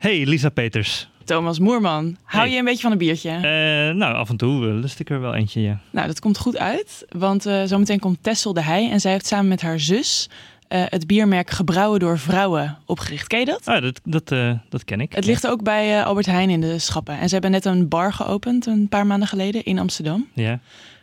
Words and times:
Hey, 0.00 0.24
Lisa 0.26 0.48
Peters. 0.48 1.08
Thomas 1.24 1.58
Moerman, 1.58 2.16
hou 2.22 2.42
Hey. 2.42 2.52
je 2.52 2.58
een 2.58 2.64
beetje 2.64 2.82
van 2.82 2.92
een 2.92 2.98
biertje? 2.98 3.30
Eh, 3.30 3.94
nou, 3.96 4.14
af 4.14 4.28
en 4.28 4.36
toe 4.36 4.66
lust 4.66 5.00
ik 5.00 5.10
er 5.10 5.20
wel 5.20 5.34
eentje, 5.34 5.60
ja. 5.60 5.80
Nou, 5.90 6.06
dat 6.06 6.20
komt 6.20 6.38
goed 6.38 6.58
uit, 6.58 7.04
want 7.08 7.46
eh, 7.46 7.62
zometeen 7.64 7.98
komt 7.98 8.22
Tessel 8.22 8.52
de 8.52 8.62
Heij 8.62 8.90
en 8.90 9.00
zij 9.00 9.12
heeft 9.12 9.26
samen 9.26 9.48
met 9.48 9.60
haar 9.60 9.80
zus 9.80 10.28
eh, 10.68 10.82
het 10.86 11.06
biermerk 11.06 11.50
Gebrouwen 11.50 12.00
door 12.00 12.18
Vrouwen 12.18 12.78
opgericht. 12.86 13.26
Ken 13.26 13.38
je 13.38 13.44
dat? 13.44 13.66
Ah, 13.66 13.82
dat, 13.82 14.00
dat, 14.04 14.28
dat 14.68 14.84
ken 14.84 15.00
ik. 15.00 15.12
Het 15.12 15.24
ligt 15.24 15.46
ook 15.46 15.62
bij 15.62 16.04
Albert 16.04 16.26
Heijn 16.26 16.50
in 16.50 16.60
de 16.60 16.78
schappen. 16.78 17.18
En 17.18 17.26
ze 17.26 17.32
hebben 17.32 17.50
net 17.50 17.64
een 17.64 17.88
bar 17.88 18.12
geopend 18.12 18.66
een 18.66 18.88
paar 18.88 19.06
maanden 19.06 19.28
geleden 19.28 19.64
in 19.64 19.78
Amsterdam. 19.78 20.26
Ja. 20.34 20.60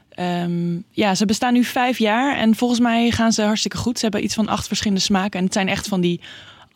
Ehm, 0.09 0.75
ja, 0.91 1.15
ze 1.15 1.25
bestaan 1.25 1.53
nu 1.53 1.63
vijf 1.63 1.97
jaar 1.97 2.37
en 2.37 2.55
volgens 2.55 2.79
mij 2.79 3.11
gaan 3.11 3.31
ze 3.31 3.41
hartstikke 3.41 3.77
goed. 3.77 3.97
Ze 3.97 4.03
hebben 4.03 4.23
iets 4.23 4.35
van 4.35 4.47
acht 4.47 4.67
verschillende 4.67 5.01
smaken 5.03 5.39
en 5.39 5.45
het 5.45 5.53
zijn 5.53 5.67
echt 5.67 5.87
van 5.87 6.01
die 6.01 6.21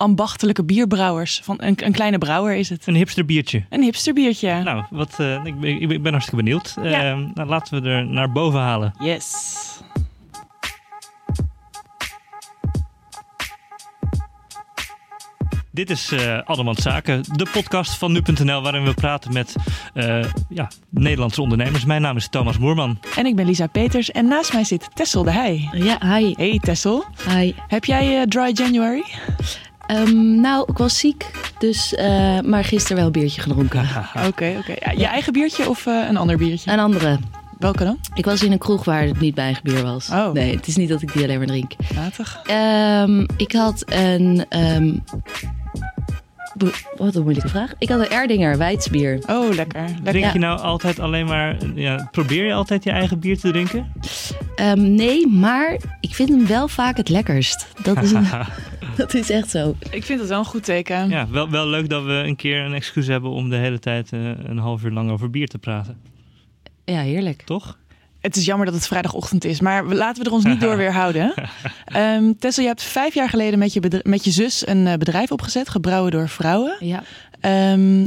ambachtelijke 0.02 0.64
bierbrouwers. 0.64 1.40
Van 1.44 1.56
een, 1.62 1.76
een 1.86 1.92
kleine 1.92 2.18
brouwer 2.18 2.56
is 2.56 2.70
het. 2.70 2.88
Een 2.88 2.96
hipster 2.96 3.26
biertje. 3.26 3.64
Een 3.70 3.82
hipsterbiertje. 3.82 4.62
Nou, 4.64 4.84
wat, 4.90 5.20
eh, 5.20 5.46
ik, 5.46 5.59
ben- 5.59 5.82
ik 5.92 6.02
ben 6.04 6.12
hartstikke 6.12 6.44
benieuwd. 6.44 6.76
Eh, 6.78 6.92
nou, 7.34 7.46
laten 7.46 7.82
we 7.84 7.90
er 7.90 8.06
naar 8.06 8.32
boven 8.32 8.59
halen. 8.59 8.94
Yes. 9.00 9.36
Dit 15.73 15.90
is 15.90 16.12
eh 16.12 16.40
Allemans 16.45 16.81
Zaken, 16.81 17.23
de 17.36 17.45
podcast 17.52 17.98
van 17.98 18.12
nu.nl 18.12 18.62
waarin 18.62 18.84
we 18.84 18.94
praten 18.94 19.34
met 19.34 19.56
eh, 19.94 20.23
ja, 20.50 20.68
Nederlandse 20.90 21.42
ondernemers. 21.42 21.86
Mijn 21.86 22.02
naam 22.02 22.16
is 22.18 22.28
Thomas 22.30 22.58
Moerman. 22.58 23.00
En 23.16 23.26
ik 23.26 23.36
ben 23.36 23.45
Lisa 23.45 23.68
Peters 23.68 24.12
en 24.12 24.28
naast 24.28 24.54
mij 24.54 24.64
zit 24.64 24.90
Tessel 24.94 25.23
de 25.23 25.31
Heij. 25.31 25.70
Ja, 25.72 26.16
hi. 26.18 26.34
Hey 26.38 26.59
Tessel, 26.62 27.06
Hi. 27.30 27.54
heb 27.68 27.86
jij 27.86 28.18
eh, 28.20 28.23
Dry 28.28 28.52
January? 28.54 29.04
Ehm, 29.91 30.40
nou, 30.40 30.66
ik 30.68 30.77
was 30.77 30.98
ziek, 30.98 31.31
dus, 31.59 31.95
eh, 31.95 32.40
maar 32.40 32.63
gisteren 32.63 32.98
wel 32.98 33.05
een 33.05 33.12
biertje 33.12 33.41
gedronken. 33.41 33.80
Oké, 34.27 34.55
oké. 34.59 34.73
Ja, 34.80 34.91
je 34.91 35.05
eigen 35.05 35.34
biertje 35.34 35.70
of 35.70 35.86
eh, 35.86 36.06
een 36.09 36.17
ander 36.17 36.38
biertje? 36.38 36.72
Een 36.72 36.80
andere. 36.80 37.20
Welke 37.59 37.84
dan? 37.84 37.97
Ik 38.14 38.25
was 38.25 38.44
in 38.44 38.52
een 38.52 38.58
kroeg 38.58 38.86
waar 38.86 39.03
het 39.03 39.19
niet 39.19 39.36
mijn 39.36 39.45
eigen 39.45 39.64
bier 39.64 39.84
was. 39.84 40.09
Oh. 40.09 40.31
Nee, 40.31 40.56
het 40.56 40.67
is 40.67 40.75
niet 40.75 40.89
dat 40.89 41.02
ik 41.02 41.14
die 41.14 41.23
alleen 41.23 41.38
maar 41.38 41.47
drink. 41.47 41.72
Matig. 41.95 42.42
Ehm, 42.45 43.25
ik 43.38 43.52
had 43.52 43.84
een... 43.86 44.45
ehm, 44.50 44.94
wat 46.97 47.16
een 47.16 47.21
moeilijke 47.23 47.49
vraag. 47.49 47.73
Ik 47.77 47.89
had 47.89 47.99
een 47.99 48.09
Erdinger 48.09 48.57
Wijtsbier. 48.57 49.23
Oh, 49.27 49.53
lekker. 49.53 49.81
lekker. 49.81 50.03
Drink 50.03 50.33
je 50.33 50.39
nou 50.39 50.59
altijd 50.59 50.99
alleen 50.99 51.25
maar... 51.25 51.57
Ja, 51.75 52.07
probeer 52.11 52.45
je 52.45 52.53
altijd 52.53 52.83
je 52.83 52.89
eigen 52.91 53.19
bier 53.19 53.39
te 53.39 53.52
drinken? 53.52 53.91
Ehm, 54.55 54.95
nee, 54.95 55.27
maar 55.27 55.79
ik 56.02 56.16
vind 56.16 56.29
hem 56.29 56.47
wel 56.47 56.67
vaak 56.67 56.97
het 56.97 57.09
lekkerst. 57.09 57.67
Dat 57.83 58.02
is, 58.03 58.11
een- 58.11 58.27
dat 58.97 59.13
is 59.13 59.29
echt 59.29 59.49
zo. 59.49 59.75
Ik 59.91 60.03
vind 60.03 60.19
het 60.19 60.29
wel 60.29 60.39
een 60.39 60.45
goed 60.45 60.63
teken. 60.63 61.09
ja, 61.09 61.27
wel, 61.29 61.49
wel 61.49 61.67
leuk 61.67 61.89
dat 61.89 62.03
we 62.03 62.11
een 62.11 62.35
keer 62.35 62.59
een 62.66 62.73
excuus 62.73 63.07
hebben 63.07 63.29
om 63.31 63.49
de 63.49 63.55
hele 63.55 63.79
tijd 63.79 64.13
eh, 64.13 64.19
een 64.44 64.57
half 64.57 64.83
uur 64.83 64.91
lang 64.91 65.11
over 65.11 65.29
bier 65.29 65.47
te 65.47 65.57
praten. 65.57 65.97
Ja, 66.85 66.99
heerlijk. 67.02 67.41
Toch? 67.41 67.77
Het 68.22 68.36
is 68.36 68.45
jammer 68.45 68.66
dat 68.66 68.75
het 68.75 68.88
vrijdagochtend 68.88 69.45
is, 69.45 69.59
maar 69.61 69.88
we- 69.88 69.95
laten 69.95 70.23
we 70.23 70.30
er 70.30 70.36
ons 70.36 70.44
niet 70.45 70.61
door 70.61 70.77
weerhouden. 70.77 71.33
Ehm 71.86 72.33
Tessel, 72.39 72.61
je 72.63 72.69
hebt 72.69 72.83
vijf 72.83 73.13
jaar 73.13 73.30
geleden 73.30 73.59
met 73.59 73.73
je, 73.73 74.02
met 74.03 74.23
je 74.25 74.31
zus 74.31 74.67
een 74.67 74.88
eh, 74.88 74.94
bedrijf 74.97 75.31
opgezet, 75.31 75.69
gebrouwen 75.69 76.11
door 76.11 76.30
vrouwen. 76.30 76.75
Ja. 76.80 77.03
Ehm, 77.39 78.05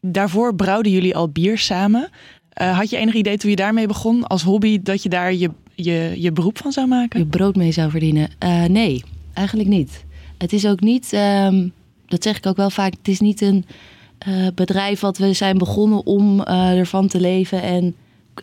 daarvoor 0.00 0.54
brouwden 0.54 0.92
jullie 0.92 1.16
al 1.16 1.28
bier 1.28 1.58
samen. 1.58 2.08
Eh, 2.48 2.76
had 2.78 2.90
je 2.90 2.96
enig 2.96 3.14
idee 3.14 3.36
toen 3.36 3.50
je 3.50 3.56
daarmee 3.56 3.86
begon 3.86 4.26
als 4.26 4.42
hobby 4.42 4.82
dat 4.82 5.02
je 5.02 5.08
daar 5.08 5.34
je, 5.34 5.50
je, 5.74 6.14
je 6.16 6.32
beroep 6.32 6.58
van 6.58 6.72
zou 6.72 6.86
maken? 6.86 7.18
je 7.20 7.26
brood 7.26 7.56
mee 7.56 7.72
zou 7.72 7.90
verdienen? 7.90 8.28
Eh, 8.38 8.64
nee, 8.64 9.04
eigenlijk 9.32 9.68
niet. 9.68 10.04
Het 10.38 10.52
is 10.52 10.66
ook 10.66 10.80
niet, 10.80 11.12
ehm, 11.12 11.68
dat 12.06 12.22
zeg 12.22 12.36
ik 12.36 12.46
ook 12.46 12.56
wel 12.56 12.70
vaak, 12.70 12.92
het 12.92 13.08
is 13.08 13.20
niet 13.20 13.40
een 13.40 13.64
eh, 14.18 14.46
bedrijf 14.54 15.00
wat 15.00 15.18
we 15.18 15.32
zijn 15.32 15.58
begonnen 15.58 16.06
om 16.06 16.42
eh, 16.42 16.78
ervan 16.78 17.08
te 17.08 17.20
leven. 17.20 17.62
En 17.62 17.94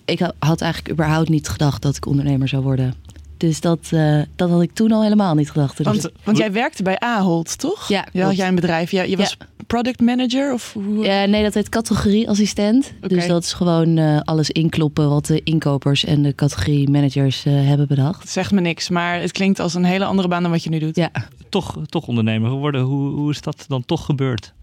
ik 0.05 0.19
ha- 0.19 0.33
had 0.39 0.61
eigenlijk 0.61 0.93
überhaupt 0.93 1.29
niet 1.29 1.47
gedacht 1.49 1.81
dat 1.81 1.95
ik 1.95 2.05
ondernemer 2.05 2.47
zou 2.47 2.63
worden. 2.63 2.93
Dus 3.37 3.61
dat, 3.61 3.87
eh, 3.91 4.21
dat 4.35 4.49
had 4.49 4.61
ik 4.61 4.73
toen 4.73 4.91
al 4.91 5.03
helemaal 5.03 5.35
niet 5.35 5.51
gedacht. 5.51 5.77
Dus- 5.77 5.85
Want, 5.85 6.09
want 6.23 6.37
jij 6.37 6.51
werkte 6.51 6.83
bij 6.83 6.99
Ahold, 6.99 7.57
toch? 7.57 7.87
Ja, 7.87 7.95
Ja, 7.97 8.03
had 8.03 8.11
klopt. 8.21 8.35
jij 8.35 8.47
een 8.47 8.55
bedrijf. 8.55 8.91
Ja, 8.91 9.01
je 9.01 9.17
was 9.17 9.37
product 9.67 9.99
manager 9.99 10.53
of 10.53 10.73
hoe? 10.73 11.05
Ja, 11.05 11.25
nee, 11.25 11.43
dat 11.43 11.53
heet 11.53 11.69
categorieassistent. 11.69 12.93
Oké. 12.97 13.07
Dus 13.07 13.27
dat 13.27 13.43
is 13.43 13.53
gewoon 13.53 13.97
eh, 13.97 14.19
alles 14.19 14.49
inkloppen 14.49 15.09
wat 15.09 15.25
de 15.25 15.43
inkopers 15.43 16.05
en 16.05 16.21
de 16.21 16.35
categorie 16.35 16.89
managers 16.89 17.45
eh, 17.45 17.53
hebben 17.53 17.87
bedacht. 17.87 18.21
Het 18.21 18.29
zegt 18.29 18.51
me 18.51 18.61
niks, 18.61 18.89
maar 18.89 19.21
het 19.21 19.31
klinkt 19.31 19.59
als 19.59 19.73
een 19.73 19.83
hele 19.85 20.05
andere 20.05 20.27
baan 20.27 20.41
dan 20.41 20.51
wat 20.51 20.63
je 20.63 20.69
nu 20.69 20.79
doet. 20.79 20.95
Ja. 20.95 21.11
Toch, 21.49 21.77
toch 21.85 22.07
ondernemer 22.07 22.49
geworden. 22.49 22.81
Hoe, 22.81 23.09
hoe 23.11 23.31
is 23.31 23.41
dat 23.41 23.65
dan 23.67 23.85
toch 23.85 24.05
gebeurd? 24.05 24.53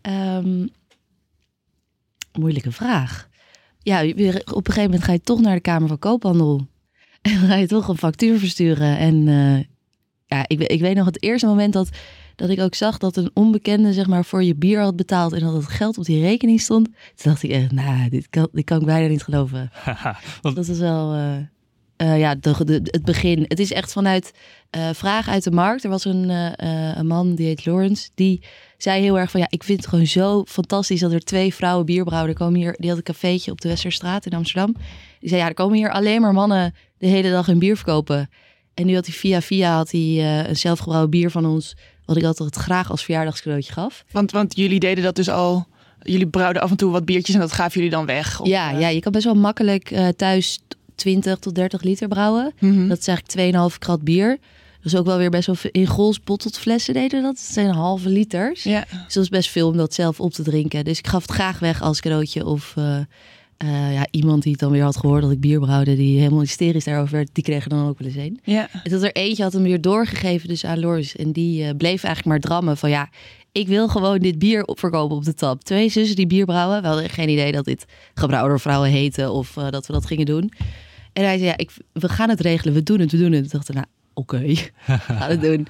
Ehm, 0.00 0.66
moeilijke 2.38 2.72
vraag. 2.72 3.28
Ja, 3.84 4.00
op 4.02 4.18
een 4.18 4.32
gegeven 4.44 4.82
moment 4.82 5.04
ga 5.04 5.12
je 5.12 5.20
toch 5.20 5.40
naar 5.40 5.54
de 5.54 5.60
Kamer 5.60 5.88
van 5.88 5.98
Koophandel. 5.98 6.66
En 7.22 7.40
dan 7.40 7.48
ga 7.48 7.54
je 7.54 7.66
toch 7.66 7.88
een 7.88 7.98
factuur 7.98 8.38
versturen. 8.38 8.98
En 8.98 9.28
eh, 9.28 9.64
ja, 10.26 10.44
ik, 10.46 10.60
ik 10.60 10.80
weet 10.80 10.96
nog 10.96 11.06
het 11.06 11.22
eerste 11.22 11.46
moment 11.46 11.72
dat, 11.72 11.88
dat 12.36 12.48
ik 12.48 12.60
ook 12.60 12.74
zag 12.74 12.98
dat 12.98 13.16
een 13.16 13.30
onbekende 13.34 13.92
zeg 13.92 14.06
maar, 14.06 14.24
voor 14.24 14.42
je 14.42 14.54
bier 14.54 14.80
had 14.80 14.96
betaald. 14.96 15.32
En 15.32 15.40
dat 15.40 15.52
het 15.52 15.66
geld 15.66 15.98
op 15.98 16.04
die 16.04 16.20
rekening 16.20 16.60
stond. 16.60 16.84
Toen 16.84 16.94
dacht 17.32 17.42
ik 17.42 17.50
echt, 17.50 17.72
nou, 17.72 18.08
dit 18.08 18.28
kan, 18.28 18.48
dit 18.52 18.64
kan 18.64 18.80
ik 18.80 18.86
bijna 18.86 19.08
niet 19.08 19.22
geloven. 19.22 19.70
Want 20.42 20.56
Dat 20.56 20.68
is 20.68 20.78
wel 20.78 21.12
eh, 21.12 21.36
eh, 21.96 22.18
ja, 22.18 22.34
de, 22.34 22.64
de, 22.64 22.80
het 22.82 23.04
begin. 23.04 23.44
Het 23.48 23.58
is 23.58 23.72
echt 23.72 23.92
vanuit 23.92 24.32
eh 24.70 24.90
vraag 24.92 25.28
uit 25.28 25.44
de 25.44 25.50
markt. 25.50 25.84
Er 25.84 25.90
was 25.90 26.04
een, 26.04 26.28
een 26.98 27.06
man, 27.06 27.34
die 27.34 27.46
heet 27.46 27.66
Lawrence, 27.66 28.10
die 28.14 28.42
zei 28.84 29.02
heel 29.02 29.18
erg 29.18 29.30
van... 29.30 29.40
ja, 29.40 29.46
ik 29.50 29.62
vind 29.62 29.78
het 29.78 29.88
gewoon 29.88 30.06
zo 30.06 30.44
fantastisch 30.44 31.00
dat 31.00 31.12
er 31.12 31.24
twee 31.24 31.54
vrouwen 31.54 31.86
bierbrouwen... 31.86 32.30
Er 32.30 32.36
komen 32.36 32.60
hier, 32.60 32.74
die 32.78 32.88
had 32.88 32.98
een 32.98 33.04
cafeetje 33.04 33.50
op 33.50 33.60
de 33.60 33.68
Westerstraat 33.68 34.26
in 34.26 34.32
Amsterdam. 34.32 34.74
Die 35.20 35.28
zei, 35.28 35.40
ja, 35.40 35.48
er 35.48 35.54
komen 35.54 35.76
hier 35.76 35.90
alleen 35.90 36.20
maar 36.20 36.32
mannen 36.32 36.74
de 36.98 37.06
hele 37.06 37.30
dag 37.30 37.46
hun 37.46 37.58
bier 37.58 37.76
verkopen. 37.76 38.30
En 38.74 38.86
nu 38.86 38.94
had 38.94 39.06
hij 39.06 39.14
via 39.14 39.40
via 39.40 39.76
had 39.76 39.90
hij, 39.90 40.00
eh, 40.00 40.48
een 40.48 40.56
zelfgebrouwen 40.56 41.10
bier 41.10 41.30
van 41.30 41.46
ons... 41.46 41.76
wat 42.04 42.16
ik 42.16 42.24
altijd 42.24 42.56
graag 42.56 42.90
als 42.90 43.04
verjaardagscadeautje 43.04 43.72
gaf. 43.72 44.04
Want, 44.10 44.30
want 44.30 44.56
jullie 44.56 44.80
deden 44.80 45.04
dat 45.04 45.16
dus 45.16 45.28
al. 45.28 45.66
Jullie 46.02 46.28
brouwden 46.28 46.62
af 46.62 46.70
en 46.70 46.76
toe 46.76 46.92
wat 46.92 47.04
biertjes 47.04 47.34
en 47.34 47.40
dat 47.40 47.52
gaven 47.52 47.74
jullie 47.74 47.90
dan 47.90 48.06
weg. 48.06 48.40
Of, 48.40 48.46
ja, 48.46 48.72
eh, 48.72 48.80
ja, 48.80 48.88
je 48.88 49.00
kan 49.00 49.12
best 49.12 49.24
wel 49.24 49.34
makkelijk 49.34 49.90
eh, 49.90 50.08
thuis 50.08 50.58
20 50.94 51.38
tot 51.38 51.54
30 51.54 51.82
liter 51.82 52.08
brouwen. 52.08 52.52
mhm. 52.58 52.88
Dat 52.88 52.98
is 52.98 53.06
eigenlijk 53.06 53.72
2,5 53.72 53.78
krat 53.78 54.02
bier. 54.02 54.38
Is 54.84 54.96
ook 54.96 55.06
wel 55.06 55.18
weer 55.18 55.30
best 55.30 55.46
wel 55.46 55.54
veel. 55.54 55.70
In 55.72 55.86
Gols 55.86 56.20
bottled 56.20 56.58
flessen 56.58 56.94
deden 56.94 57.22
dat. 57.22 57.34
Dat 57.34 57.44
zijn 57.44 57.70
halve 57.70 58.08
liters. 58.08 58.62
ja. 58.62 58.84
Dus 59.04 59.14
dat 59.14 59.22
is 59.22 59.28
best 59.28 59.50
veel 59.50 59.68
om 59.68 59.76
dat 59.76 59.94
zelf 59.94 60.20
op 60.20 60.32
te 60.32 60.42
drinken. 60.42 60.84
Dus 60.84 60.98
ik 60.98 61.06
gaf 61.06 61.22
het 61.22 61.30
graag 61.30 61.58
weg 61.58 61.82
als 61.82 62.00
cadeautje. 62.00 62.46
Of 62.46 62.72
eh, 62.76 62.96
eh, 63.56 63.92
ja, 63.94 64.06
iemand 64.10 64.42
die 64.42 64.52
het 64.52 64.60
dan 64.60 64.70
weer 64.70 64.82
had 64.82 64.96
gehoord 64.96 65.22
dat 65.22 65.30
ik 65.30 65.40
bier 65.40 65.60
brouwde... 65.60 65.96
die 65.96 66.18
helemaal 66.18 66.40
hysterisch 66.40 66.84
daarover 66.84 67.14
werd, 67.14 67.28
die 67.32 67.44
kreeg 67.44 67.62
er 67.64 67.68
dan 67.70 67.88
ook 67.88 67.98
wel 67.98 68.08
eens 68.08 68.16
een. 68.16 68.40
ja. 68.42 68.68
En 68.84 68.90
dat 68.90 69.02
er 69.02 69.12
eentje 69.12 69.42
had 69.42 69.52
hem 69.52 69.62
weer 69.62 69.80
doorgegeven 69.80 70.48
dus 70.48 70.64
aan 70.64 70.80
Loris. 70.80 71.16
En 71.16 71.32
die 71.32 71.64
eh, 71.64 71.76
bleef 71.76 72.04
eigenlijk 72.04 72.24
maar 72.26 72.40
drammen 72.40 72.76
van 72.76 72.90
ja... 72.90 73.08
Ik 73.52 73.68
wil 73.68 73.88
gewoon 73.88 74.18
dit 74.18 74.38
bier 74.38 74.64
op- 74.64 74.78
verkopen 74.78 75.16
op 75.16 75.24
de 75.24 75.34
tap. 75.34 75.62
Twee 75.64 75.88
zussen 75.88 76.16
die 76.16 76.26
bier 76.26 76.44
brouwen. 76.44 76.80
We 76.82 76.86
hadden 76.88 77.10
geen 77.10 77.28
idee 77.28 77.52
dat 77.52 77.64
dit 77.64 77.84
gebrouwen 78.14 78.50
door 78.50 78.60
vrouwen 78.60 78.90
heette 78.90 79.30
of 79.30 79.52
dat 79.70 79.86
we 79.86 79.92
dat 79.92 80.06
gingen 80.06 80.26
doen. 80.26 80.52
En 81.12 81.24
hij 81.24 81.36
zei, 81.38 81.48
ja, 81.48 81.56
ik, 81.56 81.70
we 81.92 82.08
gaan 82.08 82.28
het 82.28 82.40
regelen, 82.40 82.74
we 82.74 82.82
doen 82.82 83.00
het, 83.00 83.10
we 83.10 83.18
doen 83.18 83.32
het. 83.32 83.40
Toen 83.50 83.50
dacht 83.58 83.68
ik, 83.68 83.74
nou, 83.74 83.86
oké, 84.14 84.38
we 84.46 84.62
gaan 84.86 85.30
het 85.30 85.40
doen. 85.40 85.66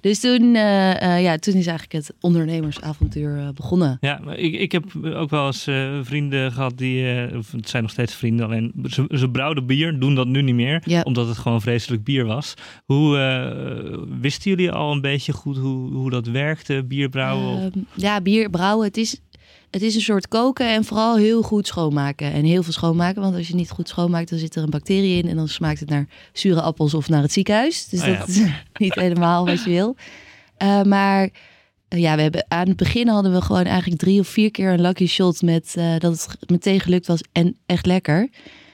Dus 0.00 0.20
toen, 0.20 0.54
eh, 0.54 1.02
eh, 1.16 1.22
ja, 1.22 1.36
toen 1.36 1.54
is 1.54 1.66
eigenlijk 1.66 1.92
het 1.92 2.14
ondernemersavontuur 2.20 3.38
eh, 3.38 3.48
begonnen. 3.54 3.98
Ja, 4.00 4.20
maar 4.24 4.36
ik, 4.36 4.54
ik 4.54 4.72
heb 4.72 4.84
ook 5.04 5.30
wel 5.30 5.46
eens 5.46 5.62
vrienden 6.02 6.52
gehad 6.52 6.78
die, 6.78 7.26
of 7.36 7.52
het 7.52 7.68
zijn 7.68 7.82
nog 7.82 7.92
steeds 7.92 8.14
vrienden, 8.14 8.46
alleen 8.46 8.72
ze, 8.88 9.04
ze 9.10 9.30
brouwden 9.30 9.66
bier, 9.66 9.98
doen 9.98 10.14
dat 10.14 10.26
nu 10.26 10.42
niet 10.42 10.54
meer, 10.54 10.82
Ja. 10.84 11.02
omdat 11.02 11.28
het 11.28 11.38
gewoon 11.38 11.60
vreselijk 11.60 12.04
bier 12.04 12.24
was. 12.24 12.54
Hoe 12.84 13.16
wisten 14.20 14.50
jullie 14.50 14.72
al 14.72 14.92
een 14.92 15.00
beetje 15.00 15.32
goed 15.32 15.56
hoe, 15.56 15.92
hoe 15.92 16.10
dat 16.10 16.26
werkte, 16.26 16.84
bier 16.84 17.08
brouwen? 17.08 17.60
Ehm, 17.62 17.80
ja, 17.94 18.20
bier 18.20 18.50
brouwen, 18.50 18.86
het 18.86 18.96
is, 18.96 19.20
het 19.70 19.82
is 19.82 19.94
een 19.94 20.00
soort 20.00 20.28
koken 20.28 20.66
en 20.68 20.84
vooral 20.84 21.16
heel 21.16 21.42
goed 21.42 21.66
schoonmaken. 21.66 22.32
En 22.32 22.44
heel 22.44 22.62
veel 22.62 22.72
schoonmaken, 22.72 23.22
want 23.22 23.36
als 23.36 23.48
je 23.48 23.54
niet 23.54 23.70
goed 23.70 23.88
schoonmaakt, 23.88 24.30
dan 24.30 24.38
zit 24.38 24.54
er 24.54 24.62
een 24.62 24.70
bacterie 24.70 25.22
in. 25.22 25.28
En 25.28 25.36
dan 25.36 25.48
smaakt 25.48 25.80
het 25.80 25.88
naar 25.88 26.06
zure 26.32 26.60
appels 26.60 26.94
of 26.94 27.08
naar 27.08 27.22
het 27.22 27.32
ziekenhuis. 27.32 27.88
Dus 27.88 28.00
Oh 28.00 28.06
ja. 28.06 28.18
dat 28.18 28.28
is 28.28 28.40
niet 28.78 28.94
helemaal 28.94 29.46
wat 29.46 29.64
je 29.64 29.70
wil. 29.70 29.96
Eh, 30.56 30.82
maar 30.82 31.28
eh, 31.88 32.00
ja, 32.00 32.16
we 32.16 32.22
hebben, 32.22 32.44
aan 32.48 32.68
het 32.68 32.76
begin 32.76 33.08
hadden 33.08 33.32
we 33.32 33.42
gewoon 33.42 33.64
eigenlijk 33.64 34.00
drie 34.00 34.20
of 34.20 34.28
vier 34.28 34.50
keer 34.50 34.72
een 34.72 34.80
lucky 34.80 35.06
shot 35.06 35.42
met 35.42 35.74
eh, 35.76 35.98
dat 35.98 36.12
het 36.12 36.50
meteen 36.50 36.80
gelukt 36.80 37.06
was 37.06 37.20
en 37.32 37.56
echt 37.66 37.86
lekker. 37.86 38.28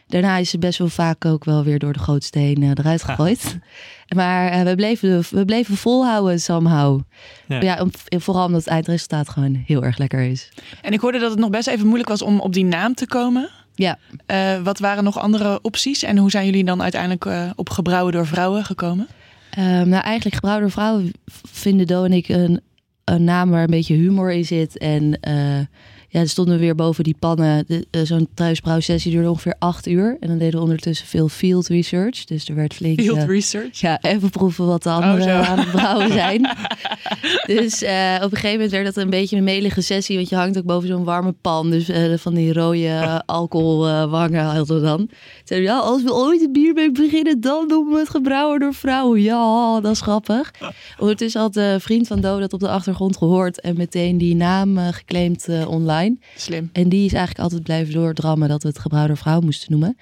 Daarna 0.07 0.37
is 0.37 0.53
het 0.53 0.61
best 0.61 0.79
wel 0.79 0.89
vaak 0.89 1.25
ook 1.25 1.45
wel 1.45 1.65
weer 1.65 1.79
door 1.79 1.93
de 1.93 1.99
grootste 1.99 2.39
heen 2.39 2.63
eh, 2.63 2.69
eruit 2.75 3.03
gegooid. 3.03 3.59
Maar 4.17 4.49
eh, 4.51 4.63
we, 4.63 4.75
bleven, 4.75 5.25
we 5.31 5.45
bleven 5.45 5.77
volhouden 5.77 6.41
somehow. 6.41 7.01
Ja. 7.49 7.61
Ja, 7.61 7.81
om- 7.81 8.21
vooral 8.21 8.47
omdat 8.47 8.61
het 8.61 8.71
eindresultaat 8.73 9.29
gewoon 9.29 9.63
heel 9.67 9.85
erg 9.85 9.99
lekker 9.99 10.21
is. 10.21 10.49
En 10.83 10.93
ik 10.93 11.01
hoorde 11.01 11.19
dat 11.19 11.31
het 11.31 11.39
nog 11.39 11.51
best 11.51 11.69
even 11.69 11.87
moeilijk 11.87 12.09
was 12.09 12.23
om 12.23 12.41
op 12.41 12.53
die 12.53 12.65
naam 12.65 12.95
te 12.95 13.07
komen. 13.07 13.51
Ja, 13.75 13.99
Eh, 14.27 14.61
wat 14.63 14.79
waren 14.79 15.05
nog 15.05 15.19
andere 15.19 15.59
opties 15.63 16.03
en 16.03 16.17
hoe 16.19 16.31
zijn 16.31 16.45
jullie 16.47 16.65
dan 16.65 16.83
uiteindelijk 16.83 17.25
eh, 17.25 17.51
op 17.55 17.71
gebrouwen 17.71 18.13
door 18.13 18.27
vrouwen 18.27 18.65
gekomen? 18.65 19.07
Ehm, 19.51 19.89
nou 19.89 20.03
eigenlijk 20.03 20.35
gebrouwen 20.35 20.63
door 20.65 20.73
vrouwen 20.73 21.13
vinden 21.51 21.87
Do 21.87 22.05
en 22.05 22.13
ik 22.13 22.29
een 22.29 22.61
een 23.05 23.25
naam 23.25 23.51
waar 23.51 23.63
een 23.63 23.71
beetje 23.71 23.95
humor 23.95 24.33
in 24.33 24.45
zit. 24.45 24.79
En 24.79 25.19
uh, 25.29 25.59
ja, 26.15 26.21
dan 26.21 26.29
stonden 26.29 26.55
we 26.55 26.61
weer 26.61 26.75
boven 26.75 27.05
die 27.05 27.17
pannen. 27.19 27.65
Uh, 27.69 27.81
Zo'n 28.03 28.29
thuisbrouwsessie 28.35 29.13
duurde 29.13 29.31
ongeveer 29.31 29.55
acht 29.59 29.87
uur. 29.87 30.17
En 30.21 30.29
dan 30.29 30.39
deden 30.39 30.55
we 30.55 30.65
ondertussen 30.65 31.07
veel 31.07 31.29
field 31.29 31.69
research. 31.69 32.25
Dus 32.25 32.49
er 32.49 32.55
werd 32.55 32.75
flink... 32.75 33.01
Field 33.01 33.25
research? 33.29 33.81
Ja, 33.81 34.01
even 34.01 34.31
proeven 34.31 34.67
wat 34.67 34.83
de 34.83 34.91
anderen 34.91 35.41
oh, 35.41 35.51
aan 35.51 35.59
het 35.59 35.71
brouwen 35.71 36.13
zijn. 36.13 36.41
dus 37.57 37.83
op 38.23 38.31
een 38.33 38.37
gegeven 38.37 38.53
moment 38.53 38.71
werd 38.71 38.85
dat 38.85 38.97
een 38.97 39.11
beetje 39.11 39.37
een 39.37 39.45
melige 39.45 39.81
sessie. 39.81 40.17
Want 40.17 40.29
je 40.29 40.37
hangt 40.37 40.59
ook 40.59 40.65
boven 40.65 40.89
zo'n 40.89 41.05
warme 41.05 41.33
pan. 41.33 41.71
Dus 41.71 41.91
van 42.21 42.35
die 42.35 42.53
rode 42.53 43.23
alcoholwangen 43.27 44.45
hadden 44.45 44.77
we 44.77 44.83
dan. 44.83 45.09
Zeiden 45.45 45.71
ja, 45.71 45.79
als 45.79 46.03
we 46.03 46.15
ooit 46.15 46.41
een 46.41 46.53
bierbank 46.53 46.95
beginnen, 46.95 47.41
dan 47.41 47.69
doen 47.69 47.89
we 47.89 47.99
het 47.99 48.09
gebrouwen 48.09 48.61
door 48.61 48.75
vrouwen. 48.75 49.23
Ja, 49.23 49.81
dat 49.81 49.93
is 49.93 50.01
grappig. 50.01 50.51
Ondertussen 50.99 51.41
had 51.41 51.55
de 51.55 51.77
vriend 51.81 52.07
van 52.07 52.21
Do 52.21 52.41
dat 52.41 52.53
op 52.53 52.61
de 52.61 52.69
achtergrond 52.69 53.17
gehoord. 53.17 53.61
En 53.61 53.77
meteen 53.77 54.19
die 54.19 54.35
naam 54.35 54.79
geclaimd 54.79 55.49
online. 55.67 56.03
Slim. 56.37 56.71
En 56.73 56.89
die 56.89 57.05
is 57.05 57.13
eigenlijk 57.13 57.45
altijd 57.45 57.63
blijven 57.63 57.95
doordrammen 57.95 58.49
dat 58.49 58.63
we 58.63 58.69
het 58.69 58.79
gebrouwde 58.79 59.17
vrouw 59.17 59.41
moesten 59.41 59.71
noemen. 59.71 59.97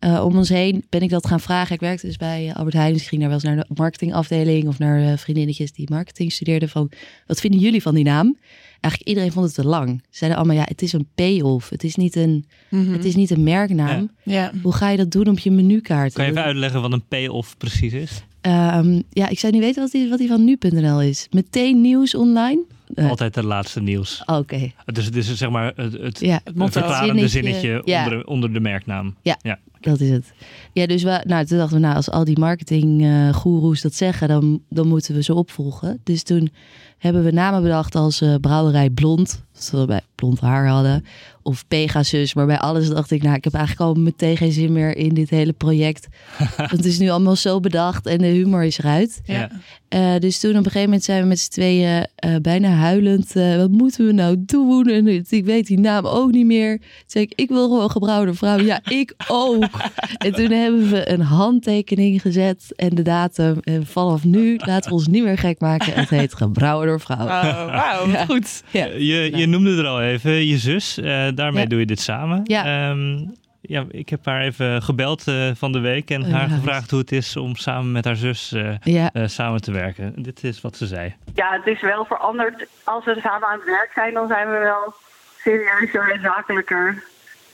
Uh, 0.00 0.24
om 0.24 0.36
ons 0.36 0.48
heen 0.48 0.84
ben 0.88 1.00
ik 1.00 1.10
dat 1.10 1.26
gaan 1.26 1.40
vragen. 1.40 1.74
Ik 1.74 1.80
werkte 1.80 2.06
dus 2.06 2.16
bij 2.16 2.52
Albert 2.54 2.74
Heijn. 2.74 2.92
Dus 2.92 3.02
ik 3.02 3.08
ging 3.08 3.20
daar 3.20 3.30
wel 3.30 3.38
eens 3.38 3.48
naar 3.48 3.66
de 3.68 3.74
marketingafdeling 3.74 4.68
of 4.68 4.78
naar 4.78 5.00
uh, 5.00 5.16
vriendinnetjes 5.16 5.72
die 5.72 5.90
marketing 5.90 6.32
studeerden. 6.32 6.68
Van 6.68 6.90
wat 7.26 7.40
vinden 7.40 7.60
jullie 7.60 7.82
van 7.82 7.94
die 7.94 8.04
naam? 8.04 8.36
Eigenlijk 8.80 9.08
iedereen 9.08 9.32
vond 9.32 9.46
het 9.46 9.54
te 9.54 9.66
lang. 9.66 10.00
Ze 10.02 10.16
zeiden 10.16 10.38
allemaal 10.38 10.56
ja, 10.56 10.64
het 10.68 10.82
is 10.82 10.92
een 10.92 11.08
payoff. 11.14 11.68
Het 11.68 11.84
is 11.84 11.96
niet 11.96 12.16
een, 12.16 12.44
mm 12.68 12.92
het 12.92 13.04
is 13.04 13.14
niet 13.14 13.30
een 13.30 13.42
merknaam. 13.42 14.10
Ja. 14.22 14.52
Hoe 14.62 14.72
ga 14.72 14.90
je 14.90 14.96
dat 14.96 15.10
doen 15.10 15.28
op 15.28 15.38
je 15.38 15.50
menukaart? 15.50 16.12
Kan 16.12 16.24
je 16.24 16.30
even 16.30 16.42
uitleggen 16.42 16.80
wat 16.80 16.92
een 16.92 17.06
payoff 17.08 17.56
precies 17.56 17.92
is? 17.92 18.22
Um, 18.42 19.02
ja, 19.10 19.28
ik 19.28 19.38
zou 19.38 19.52
niet 19.52 19.62
weten 19.62 19.82
wat 19.82 19.90
die, 19.90 20.08
wat 20.08 20.18
die 20.18 20.28
van 20.28 20.44
nu.nl 20.44 21.02
is. 21.02 21.26
Meteen 21.30 21.80
nieuws 21.80 22.14
online. 22.14 22.64
Uh, 22.94 23.10
Altijd 23.10 23.34
het 23.34 23.44
laatste 23.44 23.80
nieuws. 23.80 24.20
Oké. 24.20 24.38
Okay. 24.38 24.74
Dus 24.84 25.04
het 25.04 25.16
is 25.16 25.34
zeg 25.34 25.50
maar 25.50 25.72
het, 25.76 25.92
het, 25.92 26.20
ja, 26.20 26.40
het, 26.44 26.72
verklarende 26.72 27.28
zinnetje, 27.28 27.82
ja. 27.84 28.04
onder, 28.04 28.26
onder 28.26 28.52
de 28.52 28.60
merknaam. 28.60 29.14
Ja, 29.22 29.38
ja. 29.42 29.58
Dat 29.86 30.00
is 30.00 30.10
het. 30.10 30.32
Ja, 30.72 30.86
dus 30.86 31.02
we, 31.02 31.20
nou, 31.24 31.44
toen 31.44 31.58
dachten 31.58 31.76
we, 31.76 31.82
nou, 31.82 31.96
als 31.96 32.10
al 32.10 32.24
die 32.24 32.38
marketinggoeroes 32.38 33.76
uh, 33.76 33.82
dat 33.82 33.94
zeggen, 33.94 34.28
dan, 34.28 34.60
dan 34.68 34.88
moeten 34.88 35.14
we 35.14 35.22
ze 35.22 35.34
opvolgen. 35.34 36.00
Dus 36.04 36.22
toen 36.22 36.50
hebben 36.98 37.24
we 37.24 37.30
namen 37.30 37.62
bedacht 37.62 37.94
als 37.94 38.20
uh, 38.20 38.34
Brouwerij 38.40 38.90
Blond, 38.90 39.42
dat 39.52 39.70
we 39.70 39.86
bij 39.86 40.00
blond 40.14 40.40
haar 40.40 40.68
hadden. 40.68 41.04
Of 41.42 41.66
Pegasus, 41.68 42.34
maar 42.34 42.46
bij 42.46 42.58
alles 42.58 42.88
dacht 42.88 43.10
ik, 43.10 43.22
nou, 43.22 43.36
ik 43.36 43.44
heb 43.44 43.54
eigenlijk 43.54 43.88
al 43.88 44.02
meteen 44.02 44.36
geen 44.36 44.52
zin 44.52 44.72
meer 44.72 44.96
in 44.96 45.14
dit 45.14 45.30
hele 45.30 45.52
project. 45.52 46.06
Want 46.56 46.70
het 46.70 46.84
is 46.84 46.98
nu 46.98 47.08
allemaal 47.08 47.36
zo 47.36 47.60
bedacht 47.60 48.06
en 48.06 48.18
de 48.18 48.26
humor 48.26 48.64
is 48.64 48.78
eruit. 48.78 49.20
Ja. 49.24 49.50
Uh, 49.94 50.18
dus 50.18 50.40
toen 50.40 50.50
op 50.50 50.56
een 50.56 50.64
gegeven 50.64 50.84
moment 50.84 51.04
zijn 51.04 51.22
we 51.22 51.28
met 51.28 51.40
z'n 51.40 51.50
tweeën 51.50 52.06
uh, 52.24 52.36
bijna 52.36 52.68
huilend. 52.68 53.36
Uh, 53.36 53.56
wat 53.56 53.70
moeten 53.70 54.06
we 54.06 54.12
nou 54.12 54.36
doen? 54.38 54.86
En 54.86 55.06
ik 55.28 55.44
weet 55.44 55.66
die 55.66 55.80
naam 55.80 56.06
ook 56.06 56.30
niet 56.30 56.46
meer. 56.46 56.78
Toen 56.78 56.88
zei 57.06 57.24
ik, 57.24 57.32
ik 57.34 57.48
wil 57.48 57.68
gewoon 57.68 57.90
gebrouwde 57.90 58.34
vrouw. 58.34 58.58
Ja, 58.58 58.80
ik 58.84 59.14
ook. 59.28 59.68
en 60.26 60.32
toen 60.32 60.50
hebben 60.50 60.90
we 60.90 61.10
een 61.10 61.20
handtekening 61.20 62.20
gezet 62.20 62.72
en 62.76 62.88
de 62.94 63.02
datum. 63.02 63.58
En 63.62 63.86
vanaf 63.86 64.24
nu 64.24 64.56
laten 64.56 64.90
we 64.90 64.96
ons 64.96 65.06
niet 65.06 65.24
meer 65.24 65.38
gek 65.38 65.60
maken. 65.60 65.92
Het 65.92 66.10
heet 66.10 66.34
gebrouwde 66.34 66.98
vrouw. 66.98 67.24
Oh, 67.24 67.66
Wauw, 67.66 68.06
ja. 68.12 68.24
goed. 68.24 68.62
Ja. 68.70 68.84
Je, 68.86 69.36
je 69.36 69.46
noemde 69.46 69.76
er 69.76 69.86
al 69.86 70.02
even 70.02 70.46
je 70.46 70.58
zus. 70.58 70.94
daarmee 71.34 71.62
Ja. 71.62 71.68
doe 71.68 71.78
je 71.78 71.86
dit 71.86 72.00
samen. 72.00 72.40
Ja. 72.44 72.90
Um, 72.90 73.34
ja, 73.60 73.84
ik 73.90 74.08
heb 74.08 74.24
haar 74.24 74.40
even 74.42 74.82
gebeld 74.82 75.26
uh, 75.28 75.50
van 75.54 75.72
de 75.72 75.78
week 75.78 76.10
en 76.10 76.22
Oh, 76.22 76.32
haar 76.32 76.48
ja. 76.48 76.54
gevraagd 76.54 76.90
hoe 76.90 77.00
het 77.00 77.12
is 77.12 77.36
om 77.36 77.56
samen 77.56 77.92
met 77.92 78.04
haar 78.04 78.16
zus 78.16 78.52
uh, 78.52 78.74
Ja. 78.82 79.10
uh, 79.12 79.26
samen 79.26 79.60
te 79.60 79.72
werken. 79.72 80.12
Dit 80.16 80.44
is 80.44 80.60
wat 80.60 80.76
ze 80.76 80.86
zei. 80.86 81.14
Ja, 81.34 81.52
het 81.52 81.66
is 81.74 81.80
wel 81.82 82.04
veranderd. 82.04 82.66
Als 82.84 83.04
we 83.04 83.18
samen 83.22 83.48
aan 83.48 83.58
het 83.58 83.66
werk 83.66 83.90
zijn, 83.94 84.14
dan 84.14 84.28
zijn 84.28 84.46
we 84.50 84.58
wel 84.58 84.94
serieuzer 85.42 86.12
en 86.12 86.20
zakelijker 86.20 87.02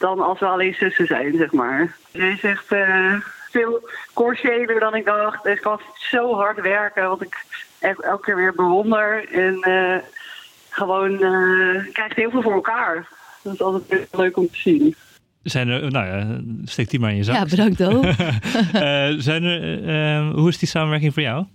dan 0.03 0.21
als 0.21 0.39
we 0.39 0.47
alleen 0.47 0.75
zussen 0.75 1.07
zijn, 1.07 1.37
zeg 1.37 1.53
maar. 1.53 1.97
Ze 2.13 2.27
is 2.27 2.43
echt 2.43 2.73
uh, 2.73 3.15
veel 3.51 3.89
commerciëler 4.13 4.81
dan 4.81 4.95
ik 4.95 5.05
dacht. 5.05 5.47
Ik 5.47 5.61
kan 5.61 5.81
zo 5.95 6.35
hard 6.35 6.61
werken, 6.61 7.09
wat 7.09 7.23
ik 7.23 7.45
echt 7.79 8.01
elke 8.01 8.25
keer 8.25 8.37
weer 8.37 8.55
bewonder. 8.55 9.29
En 9.33 9.69
uh, 9.69 9.97
gewoon 10.71 11.13
uh, 11.13 11.93
krijgt 11.93 12.17
heel 12.17 12.31
veel 12.31 12.43
voor 12.43 12.53
elkaar. 12.53 13.09
Dat 13.43 13.55
is 13.55 13.61
altijd 13.61 13.89
heel 13.89 14.21
leuk 14.21 14.37
om 14.37 14.47
te 14.47 14.59
zien. 14.59 14.95
Zijn 15.43 15.69
er, 15.69 15.91
nou 15.91 16.07
ja, 16.07 16.41
steek 16.65 16.91
die 16.91 17.01
maar 17.01 17.11
in 17.11 17.17
je 17.17 17.25
zak. 17.25 17.37
Ja, 17.37 17.45
bedankt 17.45 17.83
ook. 17.83 18.05
uh, 18.05 19.09
zijn 19.29 19.43
er, 19.43 19.83
uh, 19.83 20.35
hoe 20.35 20.49
is 20.49 20.59
die 20.59 20.69
samenwerking 20.69 21.15
voor 21.15 21.23
jou 21.23 21.47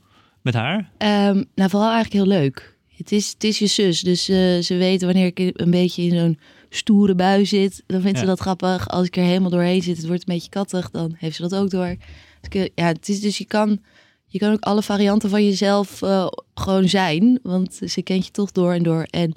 met 0.41 0.53
haar? 0.53 0.77
Um, 0.77 1.45
nou, 1.55 1.69
vooral 1.69 1.91
eigenlijk 1.91 2.13
heel 2.13 2.39
leuk. 2.39 2.75
Het 2.97 3.11
is, 3.11 3.29
het 3.29 3.43
is 3.43 3.59
je 3.59 3.67
zus, 3.67 4.01
dus 4.01 4.29
uh, 4.29 4.59
ze 4.59 4.77
weet 4.77 5.01
wanneer 5.01 5.25
ik 5.25 5.51
een 5.53 5.71
beetje 5.71 6.03
in 6.03 6.19
zo'n 6.19 6.39
stoere 6.69 7.15
bui 7.15 7.45
zit, 7.45 7.83
dan 7.85 8.01
vindt 8.01 8.17
ja. 8.17 8.23
ze 8.23 8.29
dat 8.29 8.39
grappig. 8.39 8.89
Als 8.89 9.07
ik 9.07 9.17
er 9.17 9.23
helemaal 9.23 9.49
doorheen 9.49 9.81
zit, 9.83 9.97
het 9.97 10.07
wordt 10.07 10.23
een 10.27 10.33
beetje 10.33 10.49
kattig, 10.49 10.91
dan 10.91 11.15
heeft 11.17 11.35
ze 11.35 11.41
dat 11.41 11.55
ook 11.55 11.69
door. 11.69 11.95
Dus, 12.49 12.69
ja, 12.75 12.85
het 12.85 13.09
is 13.09 13.19
dus 13.21 13.37
je 13.37 13.45
kan, 13.45 13.79
je 14.25 14.39
kan 14.39 14.51
ook 14.51 14.63
alle 14.63 14.81
varianten 14.81 15.29
van 15.29 15.45
jezelf 15.45 16.01
uh, 16.01 16.27
gewoon 16.53 16.89
zijn, 16.89 17.39
want 17.43 17.79
ze 17.85 18.01
kent 18.01 18.25
je 18.25 18.31
toch 18.31 18.51
door 18.51 18.73
en 18.73 18.83
door. 18.83 19.07
En 19.09 19.35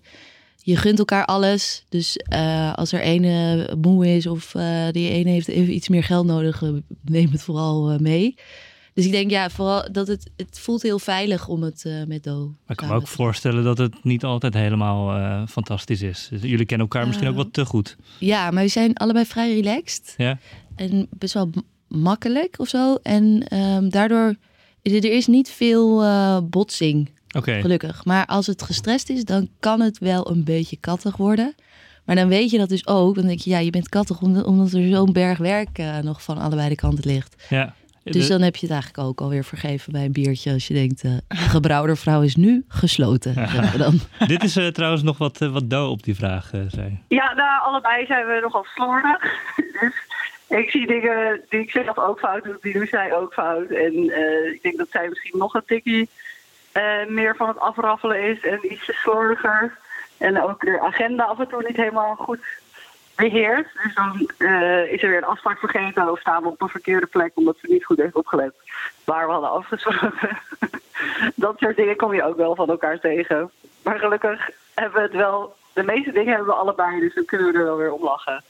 je 0.63 0.77
gunt 0.77 0.99
elkaar 0.99 1.25
alles. 1.25 1.85
Dus 1.89 2.21
uh, 2.33 2.75
als 2.75 2.93
er 2.93 3.01
ene 3.01 3.69
moe 3.81 4.17
is 4.17 4.27
of 4.27 4.55
uh, 4.55 4.89
die 4.91 5.11
ene 5.11 5.31
heeft 5.31 5.49
even 5.49 5.75
iets 5.75 5.89
meer 5.89 6.05
geld 6.05 6.27
nodig, 6.27 6.63
neem 7.03 7.31
het 7.31 7.43
vooral 7.43 7.99
mee. 7.99 8.35
Dus 8.95 9.05
ik 9.05 9.11
denk 9.11 9.31
ja, 9.31 9.51
vooral 9.51 9.93
dat 9.93 10.07
het, 10.07 10.31
het 10.37 10.59
voelt 10.59 10.83
heel 10.83 10.99
veilig 10.99 11.49
om 11.49 11.63
het 11.63 11.85
met 12.07 12.25
Do. 12.25 12.39
Maar 12.47 12.55
ik 12.67 12.77
kan 12.77 12.89
me 12.89 12.95
ook 12.95 13.09
voorstellen 13.09 13.65
dat 13.65 13.79
het 13.79 14.05
niet 14.05 14.25
altijd 14.25 14.55
helemaal 14.55 15.17
uh, 15.17 15.47
fantastisch 15.47 16.03
is. 16.03 16.29
Dus 16.31 16.41
jullie 16.43 16.67
kennen 16.67 16.87
elkaar 16.87 17.07
misschien 17.07 17.29
ook 17.29 17.37
wat 17.37 17.53
te 17.53 17.65
goed. 17.65 17.97
Ja, 18.19 18.51
maar 18.51 18.63
we 18.63 18.69
zijn 18.69 18.95
allebei 18.95 19.25
vrij 19.25 19.55
relaxed. 19.55 20.15
Ja. 20.17 20.39
En 20.77 21.07
best 21.11 21.35
wel 21.35 21.51
makkelijk 21.89 22.59
of 22.59 22.69
zo. 22.69 22.95
En 23.03 23.57
um, 23.59 23.91
daardoor, 23.91 24.35
er 24.83 25.05
is 25.05 25.27
niet 25.27 25.51
veel 25.51 26.05
uh, 26.05 26.39
botsing. 26.45 27.11
Okay. 27.37 27.61
Gelukkig. 27.61 28.05
Maar 28.05 28.27
als 28.27 28.47
het 28.47 28.63
gestrest 28.63 29.09
is, 29.09 29.25
dan 29.25 29.49
kan 29.61 29.81
het 29.81 29.99
wel 29.99 30.31
een 30.31 30.45
beetje 30.45 30.77
kattig 30.77 31.17
worden. 31.17 31.55
Maar 32.05 32.17
dan 32.17 32.29
weet 32.29 32.51
je 32.51 32.59
dat 32.59 32.69
dus 32.69 32.87
ook. 32.87 33.15
Dan 33.15 33.27
denk 33.27 33.41
je, 33.41 33.51
ja, 33.51 33.59
je 33.59 33.71
bent 33.71 33.89
kattig 33.89 34.21
omdat 34.23 34.73
er 34.73 34.89
zo'n 34.89 35.13
berg 35.13 35.39
werk 35.39 35.79
uh, 35.79 35.99
nog 35.99 36.23
van 36.23 36.39
allebei 36.39 36.69
de 36.69 36.75
kanten 36.75 37.11
ligt. 37.11 37.45
Ja. 37.49 37.75
Dus 38.13 38.29
dan 38.29 38.41
heb 38.41 38.57
je 38.57 38.67
het 38.67 38.75
eigenlijk 38.75 39.09
ook 39.09 39.21
alweer 39.21 39.45
vergeven 39.45 39.93
bij 39.93 40.05
een 40.05 40.13
biertje. 40.13 40.53
Als 40.53 40.67
je 40.67 40.75
denkt, 40.75 41.05
uh, 41.05 41.13
gebrouwde 41.29 41.97
vrouw 41.97 42.23
is 42.23 42.37
nu 42.37 42.65
gesloten. 42.69 43.35
Ja. 43.35 43.77
Dan. 43.77 43.99
Dit 44.27 44.43
is 44.43 44.57
uh, 44.57 44.67
trouwens 44.67 45.03
nog 45.03 45.19
wat, 45.19 45.41
uh, 45.41 45.53
wat 45.53 45.71
do 45.71 45.91
op 45.91 46.03
die 46.03 46.15
vraag, 46.15 46.51
zei. 46.69 46.99
Ja, 47.09 47.35
nou, 47.35 47.63
allebei 47.63 48.07
zijn 48.07 48.27
we 48.27 48.39
nogal 48.43 48.65
slordig. 48.75 49.23
dus 49.81 49.93
ik 50.49 50.71
zie 50.71 50.87
dingen 50.87 51.41
die 51.49 51.61
ik 51.61 51.71
zelf 51.71 51.99
ook 51.99 52.19
fout 52.19 52.45
doe, 52.45 52.59
die 52.61 52.73
doet 52.73 52.89
zij 52.89 53.15
ook 53.15 53.33
fout. 53.33 53.71
En 53.71 53.95
ik 54.53 54.63
denk 54.63 54.77
dat 54.77 54.91
zij 54.91 55.09
misschien 55.09 55.39
nog 55.39 55.55
een 55.55 55.65
tikkie 55.67 56.09
uh, 56.77 57.07
meer 57.09 57.37
van 57.37 57.49
het 57.49 57.59
afraffelen 57.59 58.23
is 58.23 58.41
en 58.41 58.73
iets 58.73 59.01
slordiger. 59.01 59.79
En 60.19 60.43
ook 60.43 60.61
de 60.61 60.81
agenda 60.81 61.25
af 61.25 61.39
en 61.39 61.49
toe 61.49 61.65
niet 61.67 61.77
helemaal 61.77 62.15
goed 62.17 62.41
beheert. 63.21 63.69
Dus 63.83 63.95
dan 63.95 64.31
uh, 64.39 64.93
is 64.93 65.03
er 65.03 65.09
weer 65.09 65.19
een 65.19 65.25
afspraak 65.25 65.59
vergeten 65.59 66.11
of 66.11 66.21
staan 66.21 66.43
we 66.43 66.49
op 66.49 66.63
een 66.63 66.69
verkeerde 66.69 67.07
plek 67.07 67.33
omdat 67.35 67.57
ze 67.61 67.71
niet 67.71 67.85
goed 67.85 67.99
heeft 67.99 68.15
opgelet 68.15 68.55
waar 69.05 69.27
we 69.27 69.33
hadden 69.33 69.51
afgesproken. 69.51 70.39
dat 71.35 71.59
soort 71.59 71.77
dingen 71.77 71.97
kom 71.97 72.15
je 72.15 72.25
ook 72.25 72.37
wel 72.37 72.55
van 72.55 72.69
elkaar 72.69 73.01
tegen. 73.01 73.51
Maar 73.83 73.99
gelukkig 73.99 74.51
hebben 74.75 75.01
we 75.01 75.07
het 75.07 75.17
wel, 75.17 75.55
de 75.73 75.83
meeste 75.83 76.13
dingen 76.13 76.35
hebben 76.35 76.55
we 76.55 76.61
allebei, 76.61 77.01
dus 77.01 77.15
dan 77.15 77.25
kunnen 77.25 77.53
we 77.53 77.59
er 77.59 77.65
wel 77.65 77.77
weer 77.77 77.93
om 77.93 78.05
lachen. 78.05 78.45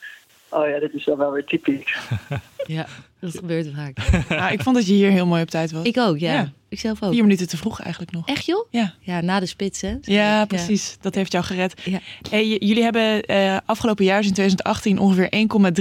Oh 0.51 0.69
ja, 0.69 0.79
dit 0.79 0.95
is 0.95 1.05
dan 1.05 1.19
wel 1.19 1.33
weer 1.33 1.45
typisch. 1.45 1.97
ja, 2.67 2.87
dat 3.21 3.37
gebeurt 3.37 3.69
vaak. 3.75 4.29
nou, 4.29 4.53
ik 4.53 4.63
vond 4.63 4.77
dat 4.77 4.87
je 4.87 4.93
hier 4.93 5.11
heel 5.11 5.27
mooi 5.27 5.43
op 5.43 5.51
tijd 5.51 5.73
was. 5.73 5.85
Ik 5.85 5.99
ook, 5.99 6.19
ja. 6.19 6.33
ja. 6.33 6.53
Ik 6.69 6.81
zelf 6.81 7.03
ook. 7.03 7.13
Vier 7.13 7.23
minuten 7.23 7.49
te 7.49 7.57
vroeg 7.57 7.81
eigenlijk 7.81 8.13
nog. 8.13 8.27
Echt 8.27 8.47
joh? 8.47 8.67
Ja. 8.71 8.95
Ja, 9.01 9.21
na 9.21 9.41
de 9.41 9.47
spits 9.47 9.81
hè? 9.81 9.97
Ja, 10.01 10.45
precies. 10.45 10.91
Ja. 10.91 10.97
Dat 11.01 11.15
heeft 11.15 11.33
jou 11.33 11.45
gered. 11.45 11.81
Ja. 11.85 11.99
Hey, 12.31 12.47
jullie 12.47 12.83
hebben 12.83 13.31
uh, 13.31 13.57
afgelopen 13.65 14.05
jaar, 14.05 14.19
dus 14.19 14.27
in 14.27 14.35
2018, 14.35 14.99
ongeveer 14.99 15.29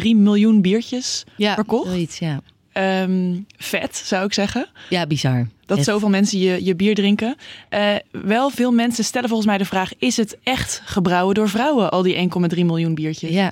1,3 0.01 0.03
miljoen 0.15 0.61
biertjes 0.61 1.23
ja, 1.35 1.53
verkocht. 1.53 1.89
Zoiets, 1.89 2.19
ja. 2.19 2.41
Um, 2.73 3.45
vet, 3.57 3.95
zou 3.95 4.25
ik 4.25 4.33
zeggen. 4.33 4.67
Ja, 4.89 5.07
bizar. 5.07 5.47
Dat 5.65 5.83
zoveel 5.83 6.09
mensen 6.09 6.39
je, 6.39 6.65
je 6.65 6.75
bier 6.75 6.95
drinken. 6.95 7.35
Uh, 7.69 7.95
wel 8.11 8.49
veel 8.49 8.71
mensen 8.71 9.03
stellen 9.03 9.27
volgens 9.27 9.49
mij 9.49 9.57
de 9.57 9.65
vraag... 9.65 9.91
is 9.97 10.17
het 10.17 10.37
echt 10.43 10.81
gebrouwen 10.85 11.35
door 11.35 11.49
vrouwen, 11.49 11.91
al 11.91 12.01
die 12.01 12.29
1,3 12.55 12.65
miljoen 12.65 12.95
biertjes? 12.95 13.29
Ja, 13.29 13.51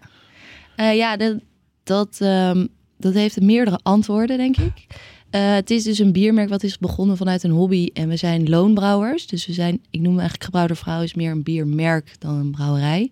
uh, 0.77 0.95
ja 0.95 1.17
dat, 1.17 1.39
dat, 1.83 2.19
um, 2.21 2.67
dat 2.97 3.13
heeft 3.13 3.41
meerdere 3.41 3.79
antwoorden, 3.83 4.37
denk 4.37 4.57
ik. 4.57 4.85
Uh, 5.31 5.53
het 5.53 5.69
is 5.69 5.83
dus 5.83 5.99
een 5.99 6.11
biermerk 6.11 6.49
wat 6.49 6.63
is 6.63 6.77
begonnen 6.77 7.17
vanuit 7.17 7.43
een 7.43 7.51
hobby. 7.51 7.89
En 7.93 8.09
we 8.09 8.15
zijn 8.15 8.49
loonbrouwers. 8.49 9.27
Dus 9.27 9.45
we 9.45 9.53
zijn, 9.53 9.81
ik 9.89 9.99
noem 9.99 10.13
eigenlijk 10.13 10.43
gebrouwde 10.43 10.75
vrouw... 10.75 11.01
is 11.01 11.13
meer 11.13 11.31
een 11.31 11.43
biermerk 11.43 12.15
dan 12.19 12.33
een 12.33 12.51
brouwerij. 12.51 13.11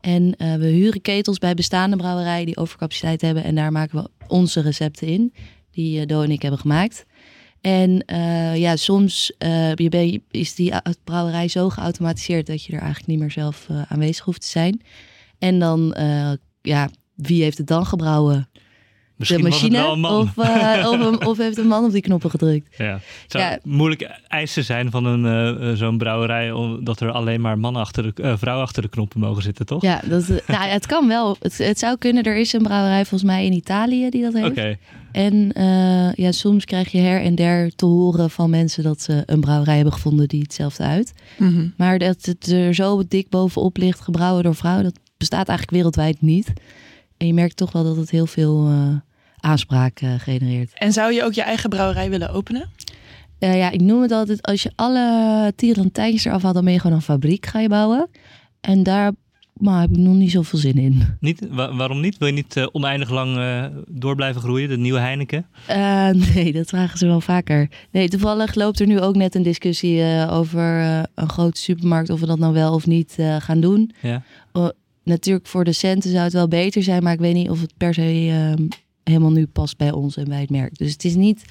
En 0.00 0.22
uh, 0.22 0.54
we 0.54 0.66
huren 0.66 1.00
ketels 1.00 1.38
bij 1.38 1.54
bestaande 1.54 1.96
brouwerijen 1.96 2.46
die 2.46 2.56
overcapaciteit 2.56 3.20
hebben. 3.20 3.44
En 3.44 3.54
daar 3.54 3.72
maken 3.72 4.02
we 4.02 4.10
onze 4.28 4.60
recepten 4.60 5.06
in, 5.06 5.32
die 5.70 6.00
uh, 6.00 6.06
Do 6.06 6.22
en 6.22 6.30
ik 6.30 6.42
hebben 6.42 6.60
gemaakt. 6.60 7.04
En 7.62 8.04
eh, 8.04 8.56
ja, 8.56 8.76
soms 8.76 9.32
eh, 9.38 9.74
je 9.74 10.20
is 10.30 10.54
die 10.54 10.72
brouwerij 11.04 11.48
zo 11.48 11.68
geautomatiseerd 11.68 12.46
dat 12.46 12.64
je 12.64 12.72
er 12.72 12.78
eigenlijk 12.78 13.08
niet 13.08 13.18
meer 13.18 13.30
zelf 13.30 13.66
eh, 13.68 13.82
aanwezig 13.88 14.24
hoeft 14.24 14.40
te 14.40 14.46
zijn. 14.46 14.82
En 15.38 15.58
dan, 15.58 15.92
eh, 15.92 16.32
ja, 16.62 16.88
wie 17.14 17.42
heeft 17.42 17.58
het 17.58 17.66
dan 17.66 17.86
gebrouwen? 17.86 18.46
Misschien 19.16 19.42
de 19.44 19.48
was 19.50 19.60
het 19.60 19.70
machine? 19.70 19.86
wel 19.86 19.92
een 19.94 20.00
man. 20.00 20.20
Of, 20.20 20.38
eh, 20.38 20.88
of, 20.92 21.00
een- 21.00 21.26
of 21.26 21.38
heeft 21.38 21.58
een 21.58 21.66
man 21.66 21.84
op 21.84 21.92
die 21.92 22.00
knoppen 22.00 22.30
gedrukt? 22.30 22.74
Ja. 22.78 22.92
Het 22.92 23.02
zou 23.26 23.44
Ja. 23.44 23.58
moeilijk 23.62 24.10
eisen 24.28 24.64
zijn 24.64 24.90
van 24.90 25.04
een, 25.04 25.24
eh, 25.26 25.70
eh, 25.70 25.76
zo'n 25.76 25.98
brouwerij... 25.98 26.52
omdat 26.52 27.00
er 27.00 27.10
alleen 27.10 27.40
maar 27.40 27.58
mannen 27.58 27.82
achter 27.82 28.14
de, 28.14 28.22
eh, 28.22 28.32
vrouwen 28.36 28.64
achter 28.66 28.82
de 28.82 28.88
knoppen 28.88 29.20
mogen 29.20 29.42
zitten, 29.42 29.66
toch? 29.66 29.82
Ja, 29.82 30.00
dat, 30.08 30.28
nou, 30.46 30.64
het 30.68 30.86
kan 30.86 31.08
wel. 31.08 31.36
Het, 31.40 31.58
het 31.58 31.78
zou 31.78 31.96
kunnen. 31.98 32.22
Er 32.22 32.36
is 32.36 32.52
een 32.52 32.62
brouwerij 32.62 33.04
volgens 33.04 33.30
mij 33.30 33.44
in 33.44 33.52
Italië 33.52 34.10
die 34.10 34.22
dat 34.22 34.32
heeft. 34.32 34.46
Oké. 34.50 34.76
En 35.12 35.52
eh, 35.52 36.12
ja, 36.14 36.32
soms 36.32 36.64
krijg 36.64 36.92
je 36.92 36.98
her 37.00 37.20
en 37.22 37.34
der 37.34 37.74
te 37.74 37.86
horen 37.86 38.30
van 38.30 38.50
mensen 38.50 38.82
dat 38.82 39.00
ze 39.02 39.22
een 39.26 39.40
brouwerij 39.40 39.74
hebben 39.74 39.92
gevonden 39.92 40.28
die 40.28 40.42
hetzelfde 40.42 40.82
uit. 40.84 41.12
Mhm. 41.38 41.66
Maar 41.76 41.98
dat 41.98 42.24
het 42.24 42.46
er 42.52 42.74
zo 42.74 43.02
dik 43.08 43.28
bovenop 43.28 43.76
ligt, 43.76 44.00
gebrouwen 44.00 44.42
door 44.42 44.54
vrouwen, 44.54 44.84
dat 44.84 44.98
bestaat 45.28 45.48
eigenlijk 45.48 45.70
wereldwijd 45.76 46.20
niet. 46.20 46.52
En 47.16 47.26
je 47.26 47.34
merkt 47.34 47.56
toch 47.56 47.72
wel 47.72 47.84
dat 47.84 47.96
het 47.96 48.10
heel 48.10 48.26
veel 48.26 48.66
eh, 48.68 48.94
aanspraak 49.40 50.00
eh, 50.00 50.14
genereert. 50.18 50.72
En 50.74 50.92
zou 50.92 51.12
je 51.12 51.24
ook 51.24 51.32
je 51.32 51.42
eigen 51.42 51.70
brouwerij 51.70 52.10
willen 52.10 52.30
openen? 52.30 52.68
Eh, 53.38 53.56
ja, 53.58 53.70
ik 53.70 53.80
noem 53.80 54.02
het 54.02 54.12
altijd, 54.12 54.42
als 54.42 54.62
je 54.62 54.72
alle 54.74 55.52
tierentijntjes 55.56 56.24
eraf 56.24 56.42
haalt, 56.42 56.54
dan 56.54 56.64
ben 56.64 56.72
je 56.72 56.78
gewoon 56.80 56.96
een 56.96 57.02
fabriek 57.02 57.46
ga 57.46 57.60
je 57.60 57.68
bouwen. 57.68 58.08
En 58.60 58.82
daar 58.82 59.12
maar, 59.52 59.80
heb 59.80 59.90
ik 59.90 59.96
nog 59.96 60.14
niet 60.14 60.30
zoveel 60.30 60.58
zin 60.58 60.78
in. 60.78 61.02
Niet, 61.20 61.46
wa- 61.50 61.74
waarom 61.74 62.00
niet? 62.00 62.18
Wil 62.18 62.28
je 62.28 62.34
niet 62.34 62.68
oneindig 62.72 63.10
lang 63.10 63.36
eh, 63.36 63.64
door 63.88 64.14
blijven 64.14 64.40
groeien? 64.40 64.68
De 64.68 64.76
nieuwe 64.78 64.98
Heineken? 64.98 65.46
Eh, 65.66 66.08
nee, 66.34 66.52
dat 66.52 66.68
vragen 66.68 66.98
ze 66.98 67.06
wel 67.06 67.20
vaker. 67.20 67.68
Nee, 67.90 68.08
toevallig 68.08 68.54
loopt 68.54 68.80
er 68.80 68.86
nu 68.86 69.00
ook 69.00 69.16
net 69.16 69.34
een 69.34 69.42
discussie 69.42 70.02
eh, 70.02 70.32
over 70.32 70.80
eh, 70.80 71.02
een 71.14 71.28
grote 71.28 71.60
supermarkt, 71.60 72.10
of 72.10 72.20
we 72.20 72.26
dat 72.26 72.38
nou 72.38 72.52
wel 72.52 72.74
of 72.74 72.86
niet 72.86 73.14
eh, 73.16 73.36
gaan 73.40 73.60
doen. 73.60 73.90
Ja. 74.02 74.22
Natuurlijk 75.04 75.46
voor 75.46 75.64
de 75.64 75.72
centen 75.72 76.10
zou 76.10 76.22
het 76.22 76.32
wel 76.32 76.48
beter 76.48 76.82
zijn, 76.82 77.02
maar 77.02 77.12
ik 77.12 77.20
weet 77.20 77.34
niet 77.34 77.50
of 77.50 77.60
het 77.60 77.76
per 77.76 77.94
se 77.94 78.02
eh, 78.02 78.66
helemaal 79.04 79.32
nu 79.32 79.46
past 79.46 79.76
bij 79.76 79.92
ons 79.92 80.16
en 80.16 80.28
bij 80.28 80.40
het 80.40 80.50
merk. 80.50 80.78
Dus 80.78 80.92
het 80.92 81.04
is 81.04 81.14
niet, 81.14 81.44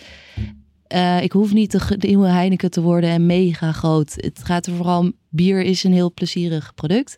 eh, 0.87 1.23
ik 1.23 1.31
hoef 1.31 1.53
niet 1.53 1.71
de, 1.71 2.07
nieuwe 2.07 2.27
Heineken 2.27 2.71
te 2.71 2.81
worden 2.81 3.09
en 3.09 3.25
mega 3.25 3.71
groot. 3.71 4.13
Het 4.15 4.43
gaat 4.43 4.65
er 4.65 4.73
vooral 4.73 5.11
bier 5.29 5.61
is 5.61 5.83
een 5.83 5.93
heel 5.93 6.13
plezierig 6.13 6.73
product. 6.73 7.17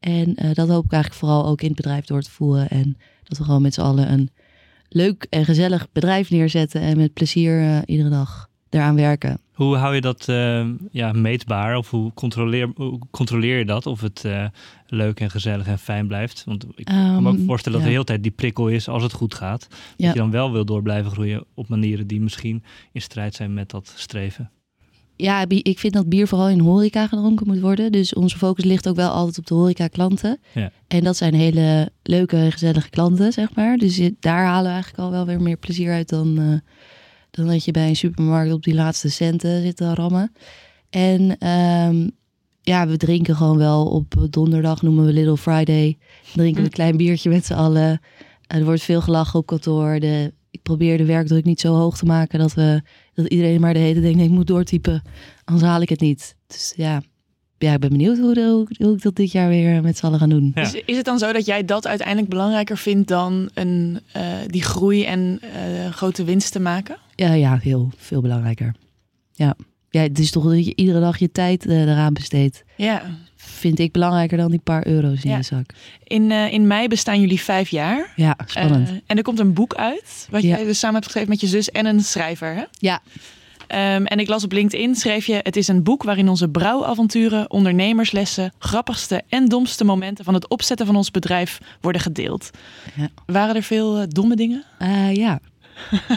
En 0.00 0.34
eh, 0.34 0.54
dat 0.54 0.68
hoop 0.68 0.84
ik 0.84 0.92
eigenlijk 0.92 1.22
vooral 1.22 1.46
ook 1.46 1.60
in 1.60 1.66
het 1.66 1.76
bedrijf 1.76 2.04
door 2.04 2.22
te 2.22 2.30
voeren. 2.30 2.68
En 2.68 2.96
dat 3.22 3.38
we 3.38 3.44
gewoon 3.44 3.62
met 3.62 3.74
z'n 3.74 3.80
allen 3.80 4.12
een 4.12 4.30
leuk 4.88 5.26
en 5.30 5.44
gezellig 5.44 5.92
bedrijf 5.92 6.30
neerzetten 6.30 6.80
en 6.80 6.96
met 6.96 7.12
plezier 7.12 7.60
eh, 7.60 7.78
iedere 7.84 8.08
dag 8.08 8.48
eraan 8.70 8.94
werken. 8.94 9.40
Hoe 9.58 9.76
hou 9.76 9.94
je 9.94 10.00
dat 10.00 10.28
eh, 10.28 10.66
ja, 10.90 11.12
meetbaar? 11.12 11.76
Of 11.76 11.90
hoe 11.90 12.12
controleer, 12.14 12.70
hoe 12.74 12.98
controleer 13.10 13.58
je 13.58 13.64
dat? 13.64 13.86
Of 13.86 14.00
het 14.00 14.24
eh, 14.24 14.44
leuk 14.86 15.20
en 15.20 15.30
gezellig 15.30 15.66
en 15.66 15.78
fijn 15.78 16.06
blijft? 16.06 16.44
Want 16.44 16.66
ik 16.74 16.84
kan 16.84 17.22
me 17.22 17.28
ook 17.28 17.36
Ehm, 17.36 17.44
voorstellen 17.46 17.78
dat 17.78 17.88
ja. 17.88 17.94
er 17.94 17.98
de 17.98 18.02
hele 18.02 18.04
tijd 18.04 18.22
die 18.22 18.30
prikkel 18.32 18.68
is 18.68 18.88
als 18.88 19.02
het 19.02 19.12
goed 19.12 19.34
gaat. 19.34 19.66
Dat 19.70 19.78
Ja. 19.96 20.08
je 20.08 20.14
dan 20.18 20.30
wel 20.30 20.52
wil 20.52 20.64
door 20.64 20.82
blijven 20.82 21.10
groeien 21.10 21.44
op 21.54 21.68
manieren 21.68 22.06
die 22.06 22.20
misschien 22.20 22.62
in 22.92 23.00
strijd 23.02 23.34
zijn 23.34 23.54
met 23.54 23.70
dat 23.70 23.92
streven. 23.96 24.50
Ja, 25.16 25.44
ik 25.48 25.78
vind 25.78 25.92
dat 25.92 26.08
bier 26.08 26.28
vooral 26.28 26.48
in 26.48 26.60
horeca 26.60 27.06
gedronken 27.06 27.46
moet 27.46 27.60
worden. 27.60 27.92
Dus 27.92 28.14
onze 28.14 28.38
focus 28.38 28.64
ligt 28.64 28.88
ook 28.88 28.96
wel 28.96 29.10
altijd 29.10 29.38
op 29.38 29.46
de 29.46 29.54
horeca 29.54 29.88
klanten. 29.88 30.38
Ja. 30.54 30.70
En 30.88 31.04
dat 31.04 31.16
zijn 31.16 31.34
hele 31.34 31.90
leuke 32.02 32.46
gezellige 32.50 32.90
klanten, 32.90 33.32
zeg 33.32 33.54
maar. 33.54 33.76
Dus 33.76 34.10
daar 34.20 34.44
halen 34.44 34.64
we 34.66 34.70
eigenlijk 34.72 35.02
al 35.02 35.10
wel 35.10 35.26
weer 35.26 35.40
meer 35.42 35.56
plezier 35.56 35.92
uit 35.92 36.08
dan, 36.08 36.38
eh, 36.38 36.72
dan 37.30 37.46
dat 37.46 37.64
je 37.64 37.70
bij 37.70 37.88
een 37.88 37.96
supermarkt 37.96 38.52
op 38.52 38.62
die 38.62 38.74
laatste 38.74 39.08
centen 39.10 39.62
zit 39.62 39.76
te 39.76 39.94
rammen. 39.94 40.32
En 40.90 41.38
ehm, 41.38 42.08
ja, 42.62 42.86
we 42.86 42.96
drinken 42.96 43.36
gewoon 43.36 43.58
wel 43.58 43.86
op 43.86 44.14
donderdag, 44.30 44.82
noemen 44.82 45.04
we 45.06 45.12
Little 45.12 45.36
Friday. 45.36 45.96
Dan 46.24 46.32
drinken 46.34 46.60
we 46.60 46.66
een 46.68 46.74
klein 46.74 46.96
biertje 46.96 47.30
met 47.30 47.44
z'n 47.46 47.52
allen. 47.54 48.00
Er 48.46 48.64
wordt 48.64 48.82
veel 48.82 49.00
gelachen 49.00 49.38
op 49.38 49.46
kantoor. 49.46 50.00
De, 50.00 50.32
ik 50.50 50.62
probeer 50.62 50.96
de 50.98 51.04
werkdruk 51.04 51.44
niet 51.44 51.60
zo 51.60 51.74
hoog 51.74 51.96
te 51.98 52.04
maken 52.04 52.38
dat, 52.38 52.54
we, 52.54 52.82
dat 53.14 53.26
iedereen 53.26 53.60
maar 53.60 53.72
de 53.72 53.78
hele 53.78 53.92
tijd 53.92 54.04
denkt, 54.04 54.18
nee, 54.18 54.26
ik 54.28 54.32
moet 54.34 54.46
doortypen. 54.46 55.02
Anders 55.44 55.66
haal 55.66 55.80
ik 55.80 55.88
het 55.88 56.00
niet. 56.00 56.36
Dus 56.46 56.72
ja, 56.76 57.02
ja 57.58 57.72
ik 57.72 57.80
ben 57.80 57.90
benieuwd 57.90 58.18
hoe, 58.18 58.34
de- 58.34 58.40
hoe, 58.50 58.68
hoe 58.86 58.94
ik 58.96 59.02
dat 59.02 59.16
dit 59.16 59.32
jaar 59.32 59.48
weer 59.48 59.82
met 59.82 59.96
z'n 59.98 60.06
allen 60.06 60.18
ga 60.18 60.26
doen. 60.26 60.50
Ja. 60.54 60.62
Is, 60.62 60.74
is 60.86 60.96
het 60.96 61.04
dan 61.04 61.18
zo 61.18 61.32
dat 61.32 61.46
jij 61.46 61.64
dat 61.64 61.86
uiteindelijk 61.86 62.28
belangrijker 62.28 62.76
vindt 62.76 63.08
dan 63.08 63.50
een, 63.54 64.00
eh, 64.12 64.22
die 64.46 64.62
groei 64.62 65.04
en 65.04 65.38
eh, 65.42 65.88
grote 65.92 66.24
winst 66.24 66.52
te 66.52 66.60
maken? 66.60 66.96
Ja, 67.18 67.32
ja, 67.32 67.58
heel 67.62 67.90
veel 67.96 68.20
belangrijker. 68.20 68.74
Ja. 69.32 69.54
ja, 69.90 70.00
het 70.00 70.18
is 70.18 70.30
toch 70.30 70.44
dat 70.44 70.64
je 70.66 70.72
iedere 70.76 71.00
dag 71.00 71.18
je 71.18 71.32
tijd 71.32 71.66
eh, 71.66 71.82
eraan 71.82 72.12
besteedt. 72.12 72.64
Ja. 72.76 73.02
Vind 73.36 73.78
ik 73.78 73.92
belangrijker 73.92 74.36
dan 74.36 74.50
die 74.50 74.60
paar 74.60 74.86
euro's 74.86 75.22
in 75.24 75.30
Ja. 75.30 75.36
je 75.36 75.42
zak. 75.42 75.70
In, 76.04 76.30
eh, 76.30 76.52
in 76.52 76.66
mei 76.66 76.88
bestaan 76.88 77.20
jullie 77.20 77.40
vijf 77.40 77.68
jaar. 77.68 78.12
Ja, 78.16 78.36
spannend. 78.46 78.88
Eh, 78.88 78.94
en 79.06 79.16
er 79.16 79.22
komt 79.22 79.38
een 79.38 79.52
boek 79.54 79.74
uit, 79.74 80.28
wat 80.30 80.42
Ja. 80.42 80.48
jij 80.56 80.64
dus 80.64 80.78
samen 80.78 80.94
hebt 80.94 81.06
geschreven 81.06 81.30
met 81.30 81.40
je 81.40 81.46
zus 81.46 81.70
en 81.70 81.86
een 81.86 82.00
schrijver. 82.00 82.54
Hè? 82.54 82.62
ja, 82.70 83.00
Ehm, 83.66 84.04
en 84.04 84.18
ik 84.18 84.28
las 84.28 84.44
op 84.44 84.52
LinkedIn, 84.52 84.94
schreef 84.94 85.26
je... 85.26 85.40
Het 85.42 85.56
is 85.56 85.68
een 85.68 85.82
boek 85.82 86.02
waarin 86.02 86.28
onze 86.28 86.48
brouwavonturen, 86.48 87.50
ondernemerslessen... 87.50 88.52
grappigste 88.58 89.22
en 89.28 89.46
domste 89.46 89.84
momenten 89.84 90.24
van 90.24 90.34
het 90.34 90.48
opzetten 90.48 90.86
van 90.86 90.96
ons 90.96 91.10
bedrijf 91.10 91.58
worden 91.80 92.00
gedeeld. 92.02 92.50
Ja. 92.96 93.08
Waren 93.26 93.54
er 93.54 93.62
veel 93.62 94.08
domme 94.08 94.36
dingen? 94.36 94.64
Ja, 95.12 95.40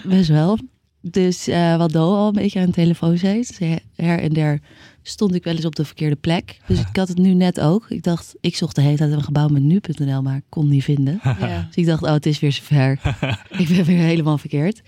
best 0.04 0.30
wel. 0.30 0.58
Dus 1.02 1.48
eh, 1.48 1.78
wat 1.78 1.92
Do 1.92 2.16
al 2.16 2.28
een 2.28 2.34
beetje 2.34 2.60
aan 2.60 2.66
de 2.66 2.72
telefoon 2.72 3.18
zei, 3.18 3.44
ze- 3.44 3.80
her 3.96 4.20
en 4.20 4.34
der 4.34 4.60
stond 5.04 5.36
ik 5.36 5.44
wel 5.44 5.56
eens 5.56 5.66
op 5.66 5.76
de 5.76 5.86
verkeerde 5.86 6.16
plek. 6.16 6.60
Dus 6.68 6.80
ik 6.90 6.96
had 6.96 7.08
het 7.08 7.18
nu 7.18 7.34
net 7.34 7.60
ook. 7.60 7.86
Ik 7.90 8.04
dacht, 8.04 8.36
ik 8.42 8.56
zocht 8.56 8.76
de 8.76 8.82
hele 8.82 8.98
tijd 8.98 9.12
een 9.12 9.24
gebouw 9.24 9.48
met 9.48 9.62
nu.nl, 9.62 10.22
maar 10.22 10.36
ik 10.36 10.44
kon 10.50 10.68
niet 10.70 10.84
vinden. 10.84 11.20
Ja. 11.24 11.62
Dus 11.68 11.76
ik 11.76 11.86
dacht, 11.86 12.04
oh, 12.04 12.12
het 12.12 12.26
is 12.26 12.40
weer 12.40 12.52
zover. 12.52 12.92
ik 13.62 13.68
ben 13.68 13.84
weer 13.86 13.98
helemaal 13.98 14.38
verkeerd. 14.38 14.82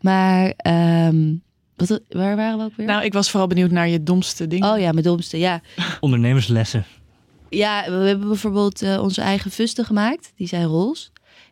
Maar 0.00 0.52
ehm, 0.56 1.34
wat, 1.76 2.00
waar 2.08 2.36
waren 2.36 2.58
we 2.58 2.64
ook 2.64 2.76
weer? 2.76 2.86
Nou, 2.86 3.04
ik 3.04 3.12
was 3.12 3.30
vooral 3.30 3.48
benieuwd 3.48 3.70
naar 3.70 3.88
je 3.88 4.02
domste 4.02 4.46
dingen. 4.46 4.72
oh 4.72 4.78
ja, 4.80 4.92
mijn 4.92 5.04
domste, 5.04 5.38
ja. 5.38 5.60
Ondernemerslessen. 6.00 6.84
Ja, 7.50 7.84
we 7.86 8.06
hebben 8.06 8.28
bijvoorbeeld 8.28 8.82
eh, 8.82 9.00
onze 9.02 9.20
eigen 9.20 9.50
fusten 9.50 9.84
gemaakt. 9.84 10.32
Die 10.36 10.46
zijn 10.46 10.64
roze. 10.64 11.08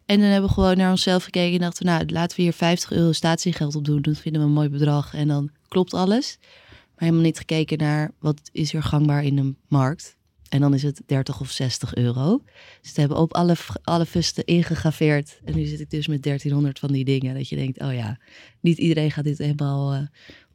En 0.06 0.20
dan 0.20 0.28
hebben 0.28 0.48
we 0.48 0.54
gewoon 0.54 0.76
naar 0.76 0.90
onszelf 0.90 1.24
gekeken 1.24 1.54
en 1.54 1.60
dachten, 1.60 1.86
nou, 1.86 2.06
laten 2.06 2.36
we 2.36 2.42
hier 2.42 2.52
50 2.52 2.92
euro 2.92 3.12
statiegeld 3.12 3.74
op 3.74 3.84
doen. 3.84 4.02
Dat 4.02 4.18
vinden 4.18 4.40
we 4.40 4.46
een 4.46 4.52
mooi 4.52 4.68
bedrag 4.68 5.14
en 5.14 5.28
dan 5.28 5.50
klopt 5.68 5.94
alles. 5.94 6.38
Maar 6.40 7.04
helemaal 7.04 7.22
niet 7.22 7.38
gekeken 7.38 7.78
naar 7.78 8.10
wat 8.18 8.40
is 8.52 8.74
er 8.74 8.82
gangbaar 8.82 9.24
in 9.24 9.36
de 9.36 9.54
markt. 9.68 10.16
En 10.48 10.60
dan 10.60 10.74
is 10.74 10.82
het 10.82 11.02
30 11.06 11.40
of 11.40 11.50
60 11.50 11.94
euro. 11.94 12.42
Dus 12.82 12.92
we 12.92 13.00
hebben 13.00 13.18
op 13.18 13.34
alle, 13.34 13.56
alle 13.82 14.06
fusten 14.06 14.44
ingegraveerd. 14.44 15.40
En 15.44 15.56
nu 15.56 15.64
zit 15.64 15.80
ik 15.80 15.90
dus 15.90 16.06
met 16.06 16.22
1300 16.22 16.78
van 16.78 16.92
die 16.92 17.04
dingen. 17.04 17.34
Dat 17.34 17.48
je 17.48 17.56
denkt, 17.56 17.80
oh 17.80 17.94
ja, 17.94 18.18
niet 18.60 18.78
iedereen 18.78 19.10
gaat 19.10 19.24
dit 19.24 19.38
helemaal 19.38 19.92
eh, 19.92 20.00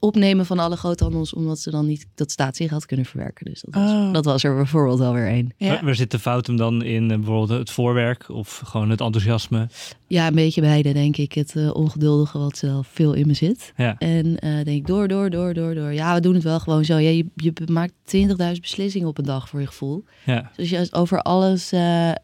opnemen 0.02 0.46
van 0.46 0.60
alle 0.60 0.76
groothandels. 0.76 1.34
Omdat 1.34 1.60
ze 1.60 1.70
dan 1.72 1.86
niet 1.86 2.06
dat 2.16 2.32
statiegeld 2.32 2.86
kunnen 2.86 3.06
verwerken. 3.06 3.46
Dus 3.46 3.62
dat 3.62 3.74
was, 3.84 3.92
Oh. 3.92 4.14
dat 4.14 4.26
was 4.26 4.44
er 4.44 4.56
bijvoorbeeld 4.56 5.00
wel 5.00 5.14
weer 5.14 5.28
één. 5.28 5.54
Ja. 5.58 5.84
Waar, 5.84 5.96
zit 5.96 6.12
de 6.12 6.20
fout 6.20 6.48
hem 6.48 6.56
dan 6.58 6.84
in? 6.84 7.12
eh, 7.12 7.18
bijvoorbeeld 7.18 7.50
het 7.60 7.72
voorwerk 7.72 8.30
of 8.30 8.62
gewoon 8.66 8.90
het 8.90 9.02
enthousiasme? 9.02 9.68
Ja, 10.08 10.28
een 10.28 10.36
beetje 10.36 10.62
beide, 10.62 10.94
denk 10.94 11.18
ik. 11.18 11.34
Het 11.34 11.56
eh, 11.56 11.74
ongeduldige 11.74 12.38
wat 12.38 12.58
zelf 12.58 12.88
veel 12.88 13.14
in 13.14 13.28
me 13.28 13.34
zit. 13.34 13.74
Ja. 13.78 13.96
En 13.98 14.40
eh, 14.40 14.54
denk 14.54 14.68
ik 14.68 14.88
door, 14.88 15.08
door, 15.08 15.30
door, 15.30 15.54
door, 15.54 15.76
door. 15.76 15.94
Ja, 15.94 16.14
we 16.14 16.20
doen 16.22 16.34
het 16.34 16.44
wel 16.44 16.60
gewoon 16.60 16.86
zo. 16.86 16.98
Ja, 16.98 17.10
je, 17.10 17.26
je 17.36 17.54
maakt 17.72 17.94
20.000 18.16 18.60
beslissingen 18.62 19.08
op 19.08 19.18
een 19.18 19.26
dag 19.26 19.50
voor 19.50 19.60
je 19.60 19.68
gevoel. 19.68 20.04
Ja. 20.26 20.52
Dus 20.56 20.74
als 20.76 20.90
je 20.90 20.96
over 20.96 21.22
alles 21.22 21.70
de, 21.70 22.16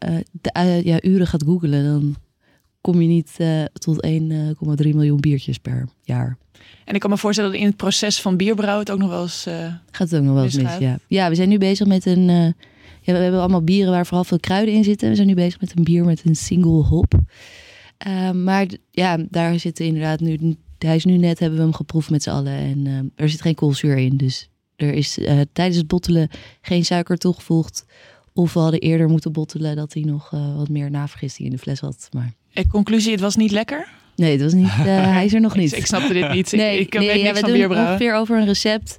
eh, 0.52 0.82
ja, 0.84 1.02
uren 1.02 1.26
gaat 1.26 1.42
googelen, 1.42 1.84
dan 1.84 2.16
kom 2.92 3.00
je 3.02 3.08
niet 3.08 3.34
eh, 3.36 3.64
tot 3.72 4.06
1,3 4.06 4.12
miljoen 4.94 5.20
biertjes 5.20 5.58
per 5.58 5.88
jaar. 6.02 6.36
En 6.84 6.94
ik 6.94 7.00
kan 7.00 7.10
me 7.10 7.16
voorstellen 7.16 7.50
dat 7.50 7.60
in 7.60 7.66
het 7.66 7.76
proces 7.76 8.20
van 8.20 8.36
bierbrouwen 8.36 8.80
het 8.84 8.90
ook 8.90 8.98
nog 8.98 9.08
wel 9.08 9.22
eens... 9.22 9.46
eh, 9.46 9.54
Gaat 9.90 10.10
het 10.10 10.20
ook 10.20 10.24
nog 10.26 10.34
wel 10.34 10.44
eens 10.44 10.56
mis, 10.56 10.78
ja. 10.78 10.98
Ja, 11.06 11.28
we 11.28 11.34
zijn 11.34 11.48
nu 11.48 11.58
bezig 11.58 11.86
met 11.86 12.06
een... 12.06 12.28
eh, 12.28 12.44
ja, 13.02 13.12
we 13.12 13.18
hebben 13.18 13.40
allemaal 13.40 13.62
bieren 13.62 13.92
waar 13.92 14.06
vooral 14.06 14.24
veel 14.24 14.40
kruiden 14.40 14.74
in 14.74 14.84
zitten. 14.84 15.08
We 15.08 15.14
zijn 15.14 15.26
nu 15.26 15.34
bezig 15.34 15.60
met 15.60 15.72
een 15.76 15.84
bier 15.84 16.04
met 16.04 16.22
een 16.24 16.36
single 16.36 16.82
hop. 16.84 17.14
Eh, 17.98 18.30
maar 18.30 18.66
ja, 18.90 19.18
daar 19.30 19.58
zitten 19.58 19.84
inderdaad 19.84 20.20
nu... 20.20 20.56
Hij 20.78 20.96
is 20.96 21.04
nu 21.04 21.16
net, 21.16 21.38
hebben 21.38 21.58
we 21.58 21.64
hem 21.64 21.74
geproefd 21.74 22.10
met 22.10 22.22
z'n 22.22 22.30
allen. 22.30 22.52
En 22.52 22.86
eh, 22.86 23.22
er 23.24 23.28
zit 23.28 23.40
geen 23.40 23.54
koolzuur 23.54 23.96
in. 23.96 24.16
Dus 24.16 24.48
er 24.76 24.92
is 24.92 25.18
eh, 25.18 25.40
tijdens 25.52 25.76
het 25.76 25.86
bottelen 25.86 26.28
geen 26.60 26.84
suiker 26.84 27.16
toegevoegd. 27.16 27.84
Of 28.34 28.52
we 28.52 28.60
hadden 28.60 28.80
eerder 28.80 29.08
moeten 29.08 29.32
bottelen 29.32 29.76
dat 29.76 29.92
hij 29.94 30.02
nog 30.02 30.32
eh, 30.32 30.56
wat 30.56 30.68
meer 30.68 30.90
navergisting 30.90 31.48
in 31.48 31.54
de 31.54 31.60
fles 31.60 31.80
had. 31.80 32.08
Maar 32.12 32.32
eh, 32.64 32.70
conclusie, 32.70 33.12
het 33.12 33.20
was 33.20 33.36
niet 33.36 33.50
lekker? 33.50 33.88
nee, 34.16 34.32
het 34.32 34.42
was 34.42 34.52
niet, 34.52 34.68
eh, 34.68 34.84
hij 35.16 35.24
is 35.24 35.34
er 35.34 35.40
nog 35.40 35.56
niet. 35.56 35.72
Ik, 35.72 35.78
ik 35.78 35.86
snapte 35.86 36.12
dit 36.12 36.32
niet. 36.32 36.52
Nee, 36.52 36.78
ik, 36.78 36.94
ik 36.94 37.00
nee, 37.00 37.08
weet 37.08 37.20
ja, 37.20 37.32
we 37.32 37.38
van 37.38 37.52
doen 37.52 37.70
ongeveer 37.70 38.14
over 38.14 38.38
een 38.38 38.46
recept. 38.46 38.98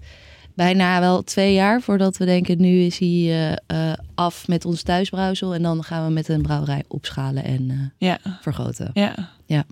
Bijna 0.53 0.99
wel 0.99 1.23
twee 1.23 1.53
jaar 1.53 1.81
voordat 1.81 2.17
we 2.17 2.25
denken, 2.25 2.61
nu 2.61 2.79
is 2.79 2.99
hij 2.99 3.57
eh, 3.67 3.93
af 4.15 4.47
met 4.47 4.65
ons 4.65 4.81
thuisbrouwsel. 4.81 5.53
En 5.53 5.61
dan 5.61 5.83
gaan 5.83 6.05
we 6.05 6.11
met 6.13 6.27
een 6.27 6.41
brouwerij 6.41 6.83
opschalen 6.87 7.43
en 7.43 7.93
Ja, 7.97 8.17
vergroten. 8.41 8.91
ja. 8.93 9.29
Ja. 9.45 9.63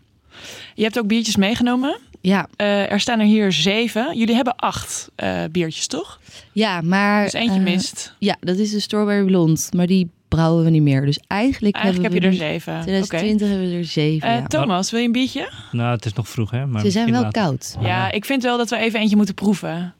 Je 0.75 0.84
hebt 0.84 1.00
ook 1.00 1.08
biertjes 1.08 1.36
meegenomen. 1.36 1.98
Ja, 2.22 2.48
er 2.56 3.00
staan 3.00 3.20
er 3.20 3.25
hier 3.25 3.51
zeven. 3.51 4.17
Jullie 4.17 4.36
hebben 4.36 4.56
acht 4.56 5.10
biertjes, 5.51 5.88
toch? 5.88 6.20
ja 6.51 6.82
maar... 6.82 7.24
Dus 7.24 7.34
eentje 7.34 7.60
mist. 7.60 8.13
Ja, 8.20 8.38
dat 8.39 8.58
is 8.58 8.72
de 8.72 8.79
Strawberry 8.79 9.25
Blond. 9.25 9.70
Maar 9.75 9.88
die 9.88 10.10
brouwen 10.27 10.63
we 10.63 10.69
niet 10.69 10.81
meer. 10.81 11.05
Dus 11.05 11.19
eigenlijk, 11.27 11.75
Eigenlijk 11.75 12.13
heb 12.13 12.22
hebben 12.22 12.39
je 12.39 12.46
we 12.46 12.46
er 12.46 12.51
zeven. 12.51 12.74
Oké. 12.74 12.81
2020 12.84 13.48
hebben 13.50 13.69
we 13.69 13.75
er 13.77 13.86
zeven, 13.86 14.27
Eh, 14.29 14.36
ja. 14.36 14.48
Thomas, 14.48 14.91
wil 14.91 15.00
je 15.00 15.05
een 15.05 15.12
biertje? 15.12 15.50
Nou, 15.72 15.96
het 15.96 16.05
is 16.05 16.13
nog 16.13 16.29
vroeg, 16.29 16.51
hè? 16.51 16.65
Maar 16.65 16.81
Ze 16.81 16.91
zijn 16.91 17.12
wel 17.12 17.22
later. 17.22 17.41
koud. 17.41 17.75
Ja, 17.81 18.12
ik 18.12 18.25
vind 18.25 18.43
wel 18.43 18.57
dat 18.57 18.69
we 18.69 18.77
even 18.77 19.00
eentje 19.00 19.15
moeten 19.15 19.36
proeven. 19.36 19.93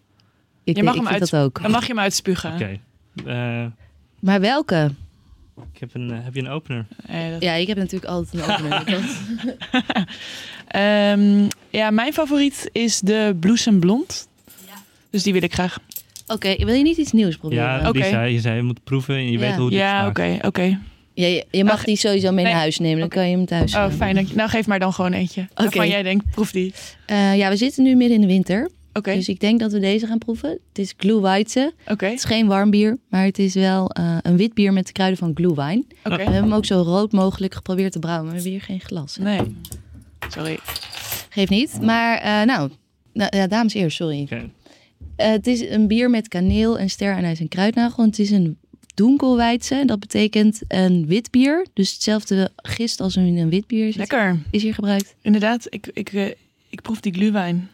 Ik, 0.64 0.76
Je 0.76 0.84
mag 0.84 0.94
ik 0.96 1.00
hem 1.00 1.10
vind 1.10 1.22
uit- 1.22 1.32
dat 1.32 1.42
ook. 1.42 1.62
Dan 1.62 1.72
mag 1.72 1.82
je 1.82 1.88
hem 1.94 2.00
uitspugen. 2.00 2.54
Oké. 2.54 2.80
Eh, 3.26 3.66
Maar 4.20 4.40
welke? 4.42 4.92
ik 5.74 5.80
heb 5.80 5.90
een, 5.94 6.12
eh, 6.12 6.18
heb 6.24 6.34
je 6.34 6.40
een 6.42 6.50
opener? 6.50 6.86
Dat- 7.32 7.42
Ja, 7.42 7.54
ik 7.54 7.68
heb 7.68 7.78
natuurlijk 7.78 8.12
altijd 8.12 8.44
een 8.44 8.52
opener. 8.54 8.84
Ehm, 10.68 11.48
ja, 11.70 11.90
mijn 11.92 12.14
favoriet 12.14 12.70
is 12.72 13.00
de 13.00 13.36
Bloesem 13.40 13.80
Blond. 13.80 14.28
Dus 15.10 15.24
die 15.24 15.34
wil 15.34 15.42
ik 15.44 15.54
graag. 15.54 15.78
Oké, 16.28 16.56
wil 16.66 16.74
je 16.76 16.84
niet 16.84 16.98
iets 16.98 17.12
nieuws 17.12 17.38
proberen? 17.38 17.64
Ja, 17.94 18.10
zei, 18.10 18.34
je 18.34 18.40
zei 18.40 18.56
je 18.56 18.62
moet 18.64 18.84
proeven 18.84 19.16
en 19.16 19.26
je 19.26 19.32
Ja. 19.32 19.40
weet 19.40 19.56
hoe 19.56 19.66
het 19.66 19.74
Ja, 19.74 20.08
oké, 20.08 20.38
oké. 20.42 20.80
Ja, 21.14 21.28
je, 21.28 21.46
je 21.52 21.64
mag 21.64 21.84
die 21.84 21.96
sowieso 21.96 22.32
mee 22.32 22.44
Nee. 22.44 22.54
naar 22.54 22.62
huis 22.62 22.80
nemen. 22.80 23.00
Dan 23.00 23.10
kan 23.10 23.30
je 23.30 23.36
hem 23.36 23.46
thuis 23.46 23.76
Oh, 23.76 23.92
fijn. 23.92 24.16
dank 24.16 24.28
je. 24.28 24.36
Nou, 24.36 24.50
geef 24.50 24.68
maar 24.68 24.80
dan 24.80 24.94
gewoon 24.94 25.14
eentje. 25.14 25.42
Oké. 25.42 25.64
Waarvan 25.64 25.88
jij 25.88 26.04
denkt, 26.04 26.30
proef 26.32 26.52
die. 26.52 26.74
Eh, 27.06 27.38
ja, 27.38 27.50
we 27.50 27.56
zitten 27.56 27.84
nu 27.84 27.96
midden 27.96 28.16
in 28.16 28.22
de 28.22 28.28
winter. 28.28 28.70
Oké, 28.94 29.14
Dus 29.14 29.30
ik 29.30 29.40
denk 29.40 29.60
dat 29.60 29.72
we 29.72 29.80
deze 29.80 30.08
gaan 30.08 30.18
proeven. 30.18 30.50
Het 30.50 30.78
is 30.80 30.94
Glühweisse. 30.98 31.74
oké, 31.88 32.06
Het 32.06 32.14
is 32.14 32.24
geen 32.24 32.48
warm 32.48 32.70
bier, 32.70 32.98
maar 33.10 33.24
het 33.26 33.40
is 33.40 33.54
wel 33.54 33.90
eh, 33.90 34.18
een 34.22 34.38
wit 34.38 34.54
bier 34.54 34.74
met 34.74 34.86
de 34.88 34.92
kruiden 34.92 35.20
van 35.20 35.32
Glühwein. 35.36 35.86
oké. 36.04 36.16
We 36.16 36.24
hebben 36.24 36.42
hem 36.42 36.54
ook 36.54 36.66
zo 36.66 36.82
rood 36.82 37.12
mogelijk 37.12 37.54
geprobeerd 37.54 37.92
te 37.92 38.00
brouwen, 38.00 38.26
maar 38.26 38.34
we 38.36 38.42
hebben 38.42 38.58
hier 38.60 38.68
geen 38.68 38.80
glas. 38.88 39.16
hè. 39.16 39.24
Nee, 39.24 39.42
sorry. 40.30 40.60
Geeft 41.30 41.50
niet. 41.50 41.82
Maar 41.82 42.18
eh, 42.18 42.46
nou, 42.48 42.70
nou, 43.14 43.38
ja, 43.38 43.48
dames 43.48 43.74
eerst, 43.74 43.98
sorry. 43.98 44.22
Oké. 44.22 44.50
Eh, 45.18 45.30
het 45.30 45.48
is 45.48 45.62
een 45.70 45.88
bier 45.88 46.10
met 46.10 46.28
kaneel 46.28 46.80
en 46.80 46.90
ster-anijs 46.90 47.40
en 47.40 47.48
kruidnagel. 47.48 48.04
En 48.04 48.10
het 48.10 48.20
is 48.20 48.32
een 48.32 48.58
donkelweidse. 48.96 49.84
Dat 49.86 50.00
betekent 50.00 50.62
een 50.68 51.06
wit 51.08 51.32
bier. 51.32 51.66
Dus 51.74 51.94
hetzelfde 51.94 52.52
gist 52.56 53.00
als 53.00 53.16
in 53.16 53.38
een 53.38 53.50
wit 53.50 53.68
bier 53.68 53.88
is, 53.88 53.96
Lekker. 53.96 54.40
is 54.52 54.64
hier 54.64 54.74
gebruikt. 54.74 55.16
Inderdaad, 55.22 55.68
ik, 55.70 55.90
ik, 55.94 56.14
eh, 56.14 56.26
ik 56.70 56.82
proef 56.82 57.00
die 57.00 57.14
gluwijn. 57.14 57.70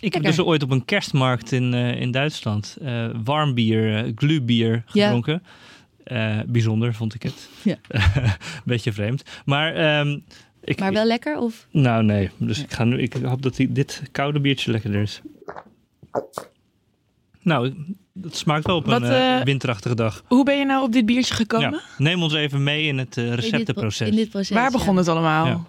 Ik 0.00 0.14
heb 0.14 0.22
dus 0.22 0.40
ooit 0.40 0.62
op 0.62 0.70
een 0.70 0.84
kerstmarkt 0.84 1.52
in, 1.52 1.74
eh, 1.74 2.00
in 2.00 2.10
Duitsland 2.10 2.76
eh, 2.82 3.10
warm 3.24 3.54
bier, 3.54 4.12
glühbier 4.14 4.82
Ja. 4.92 5.04
gedronken. 5.04 5.42
Eh, 6.04 6.38
bijzonder 6.46 6.94
vond 6.94 7.14
ik 7.14 7.22
het. 7.22 7.48
Ja. 7.62 7.76
Beetje 8.64 8.92
vreemd. 8.92 9.22
Maar, 9.44 9.74
ehm, 9.74 10.18
ik, 10.64 10.78
Maar 10.78 10.92
wel 10.92 11.04
lekker? 11.04 11.38
Of? 11.38 11.66
Nou 11.70 12.04
nee, 12.04 12.30
dus 12.36 12.58
ik, 12.62 12.70
ga 12.72 12.84
nu, 12.84 12.98
ik 12.98 13.12
hoop 13.12 13.42
dat 13.42 13.56
die, 13.56 13.72
dit 13.72 14.02
koude 14.12 14.40
biertje 14.40 14.70
lekkerder 14.70 15.02
is. 15.02 15.20
Nou, 17.42 17.74
het 18.22 18.36
smaakt 18.36 18.66
wel 18.66 18.76
op 18.76 18.86
Wat, 18.86 19.02
een 19.02 19.08
eh, 19.08 19.38
eh, 19.38 19.44
winterachtige 19.44 19.94
dag. 19.94 20.22
Hoe 20.26 20.44
ben 20.44 20.58
je 20.58 20.64
nou 20.64 20.82
op 20.82 20.92
dit 20.92 21.06
biertje 21.06 21.34
gekomen? 21.34 21.70
Ja. 21.70 21.80
Neem 21.98 22.22
ons 22.22 22.34
even 22.34 22.62
mee 22.62 22.86
in 22.86 22.98
het 22.98 23.16
eh, 23.16 23.34
receptenproces. 23.34 24.08
In 24.08 24.16
dit 24.16 24.28
proces, 24.28 24.56
Waar 24.56 24.70
begon 24.70 24.92
ja. 24.92 24.98
het 24.98 25.08
allemaal? 25.08 25.46
Ja. 25.46 25.66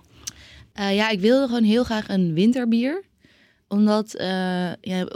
Eh, 0.73 0.95
ja, 0.95 1.09
ik 1.09 1.19
wilde 1.19 1.47
gewoon 1.47 1.63
heel 1.63 1.83
graag 1.83 2.09
een 2.09 2.33
winterbier. 2.33 3.03
Omdat 3.67 4.13
eh, 4.13 4.27
ja, 4.81 5.07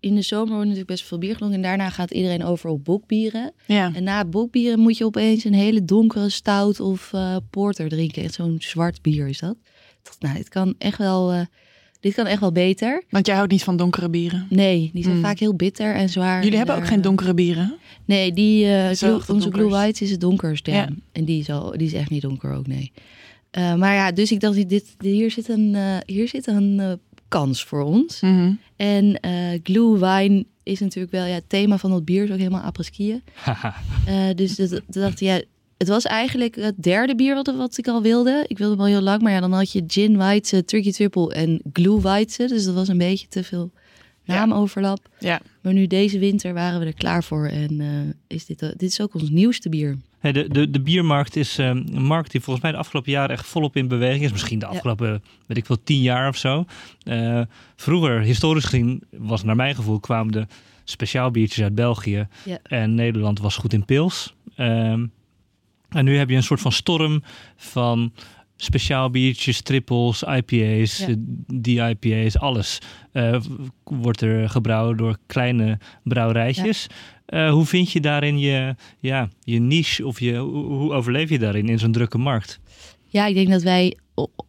in 0.00 0.14
de 0.14 0.22
zomer 0.22 0.48
wordt 0.48 0.62
natuurlijk 0.62 0.90
best 0.90 1.04
veel 1.04 1.18
bier 1.18 1.32
gedronken. 1.32 1.56
En 1.56 1.62
daarna 1.62 1.90
gaat 1.90 2.10
iedereen 2.10 2.44
over 2.44 2.70
op 2.70 2.84
bokbieren. 2.84 3.52
Ja. 3.66 3.90
En 3.94 4.04
na 4.04 4.24
bokbieren 4.24 4.78
moet 4.78 4.98
je 4.98 5.04
opeens 5.04 5.44
een 5.44 5.54
hele 5.54 5.84
donkere 5.84 6.28
stout 6.28 6.80
of 6.80 7.12
eh, 7.12 7.36
porter 7.50 7.88
drinken. 7.88 8.22
Echt 8.22 8.34
zo'n 8.34 8.56
zwart 8.58 9.02
bier 9.02 9.28
is 9.28 9.38
dat. 9.38 9.56
Nou, 10.18 10.34
dit 10.36 10.48
kan 10.48 10.74
echt 10.78 10.98
wel, 10.98 11.32
eh, 11.32 11.40
dit 12.04 12.14
kan 12.14 12.26
echt 12.26 12.40
wel 12.40 12.52
beter. 12.52 13.02
Want 13.10 13.26
jij 13.26 13.34
houdt 13.36 13.50
niet 13.52 13.62
van 13.64 13.76
donkere 13.76 14.08
bieren. 14.08 14.46
Nee, 14.50 14.90
die 14.92 15.02
zijn 15.02 15.16
Mm. 15.16 15.22
vaak 15.22 15.38
heel 15.38 15.54
bitter 15.54 15.94
en 15.94 16.08
zwaar. 16.08 16.36
Jullie 16.36 16.50
En 16.50 16.56
hebben 16.56 16.74
ook 16.74 16.80
daar- 16.80 16.90
geen 16.90 17.00
donkere 17.02 17.34
bieren. 17.34 17.74
Nee, 18.04 18.32
die, 18.32 18.66
eh, 18.66 18.90
Glue- 18.90 19.16
echt 19.16 19.30
onze. 19.30 19.48
Blue 19.48 19.68
White 19.68 20.04
is 20.04 20.10
het 20.10 20.20
donkerst, 20.20 20.66
ja. 20.66 20.74
Ja. 20.74 20.88
En 21.12 21.24
die 21.24 21.40
is, 21.40 21.50
al, 21.50 21.70
die 21.76 21.86
is 21.86 21.92
echt 21.92 22.10
niet 22.10 22.22
donker 22.22 22.52
ook, 22.52 22.66
nee. 22.66 22.92
Eh, 23.50 23.74
maar 23.74 23.94
ja, 23.94 24.12
dus 24.12 24.32
ik 24.32 24.40
dacht, 24.40 24.68
dit, 24.68 24.94
hier 24.98 25.30
zit 25.30 25.48
een, 25.48 25.74
eh, 25.74 25.96
hier 26.06 26.28
zit 26.28 26.46
een 26.46 26.80
eh, 26.80 26.92
kans 27.28 27.64
voor 27.64 27.82
ons. 27.82 28.20
Mhm. 28.20 28.52
En 28.76 29.20
eh 29.20 29.60
glue 29.62 29.98
wine 29.98 30.44
is 30.62 30.80
natuurlijk 30.80 31.12
wel, 31.12 31.24
ja, 31.24 31.34
het 31.34 31.48
thema 31.48 31.78
van 31.78 31.90
dat 31.90 32.04
bier 32.04 32.24
is 32.24 32.30
ook 32.30 32.38
helemaal. 32.38 32.72
Eh, 34.06 34.34
dus 34.34 34.56
dat, 34.56 34.70
dat 34.70 34.82
dacht 34.88 35.20
ja, 35.20 35.40
het 35.84 35.92
was 35.92 36.04
eigenlijk 36.04 36.54
het 36.56 36.82
derde 36.82 37.14
bier 37.14 37.34
wat, 37.34 37.54
wat 37.56 37.78
ik 37.78 37.88
al 37.88 38.02
wilde. 38.02 38.44
Ik 38.48 38.58
wilde 38.58 38.72
hem 38.72 38.82
al 38.82 38.88
heel 38.90 39.00
lang, 39.00 39.22
maar 39.22 39.32
ja, 39.32 39.40
dan 39.40 39.52
had 39.52 39.72
je 39.72 39.84
gin 39.86 40.16
white, 40.16 40.64
turkey 40.64 40.92
triple 40.92 41.34
en 41.34 41.60
glue 41.72 42.00
white. 42.00 42.46
Dus 42.46 42.64
dat 42.64 42.74
was 42.74 42.88
een 42.88 42.98
beetje 42.98 43.28
te 43.28 43.44
veel 43.44 43.70
naamoverlap. 44.24 45.08
Ja. 45.18 45.40
Maar 45.62 45.72
nu 45.72 45.86
deze 45.86 46.18
winter 46.18 46.54
waren 46.54 46.80
we 46.80 46.86
er 46.86 46.94
klaar 46.94 47.24
voor 47.24 47.46
en 47.46 47.80
eh, 47.80 48.36
is 48.36 48.46
dit, 48.46 48.58
dit 48.58 48.82
is 48.82 49.00
ook 49.00 49.14
ons 49.14 49.30
nieuwste 49.30 49.68
bier. 49.68 49.96
Hey, 50.18 50.32
de, 50.32 50.48
de, 50.48 50.70
de 50.70 50.80
biermarkt 50.80 51.36
is 51.36 51.58
eh, 51.58 51.66
een 51.66 52.02
markt 52.02 52.30
die 52.30 52.40
volgens 52.40 52.64
mij 52.64 52.72
de 52.72 52.78
afgelopen 52.78 53.12
jaren 53.12 53.36
echt 53.36 53.46
volop 53.46 53.76
in 53.76 53.88
beweging 53.88 54.24
is. 54.24 54.32
Misschien 54.32 54.58
de 54.58 54.64
Ja. 54.66 54.70
afgelopen, 54.72 55.22
weet 55.46 55.56
ik 55.56 55.66
wel, 55.66 55.78
tien 55.84 56.00
jaar 56.02 56.28
of 56.28 56.36
zo. 56.36 56.64
Eh, 57.02 57.40
vroeger, 57.76 58.20
historisch 58.20 58.64
gezien, 58.64 59.02
was 59.10 59.42
naar 59.44 59.56
mijn 59.56 59.74
gevoel, 59.74 60.00
kwamen 60.00 60.32
de 60.32 60.46
speciaal 60.84 61.30
biertjes 61.30 61.62
uit 61.64 61.74
België. 61.74 62.26
Ja. 62.44 62.58
En 62.62 62.94
Nederland 62.94 63.40
was 63.40 63.56
goed 63.56 63.72
in 63.72 63.84
pils. 63.84 64.34
Ehm, 64.56 65.06
en 65.94 66.04
nu 66.04 66.16
heb 66.16 66.28
je 66.30 66.36
een 66.36 66.42
soort 66.42 66.60
van 66.60 66.72
storm 66.72 67.22
van 67.56 68.12
speciaal 68.56 69.10
biertjes, 69.10 69.60
trippels, 69.60 70.22
IPA's, 70.22 70.98
Ja. 70.98 71.06
eh, 71.08 71.14
DIPA's, 71.46 72.36
alles 72.36 72.78
eh, 73.12 73.40
wordt 73.84 74.20
er 74.20 74.48
gebrouwen 74.50 74.96
door 74.96 75.18
kleine 75.26 75.78
brouwerijtjes. 76.02 76.86
Eh, 77.26 77.50
hoe 77.50 77.64
vind 77.64 77.90
je 77.90 78.00
daarin 78.00 78.38
je, 78.38 78.74
ja, 79.00 79.28
je 79.40 79.58
niche 79.60 80.06
of 80.06 80.20
je, 80.20 80.36
hoe, 80.36 80.92
overleef 80.92 81.30
je 81.30 81.38
daarin 81.38 81.68
in 81.68 81.78
zo'n 81.78 81.92
drukke 81.92 82.18
markt? 82.18 82.60
Ja, 83.06 83.26
ik 83.26 83.34
denk 83.34 83.48
dat 83.48 83.62
wij 83.62 83.96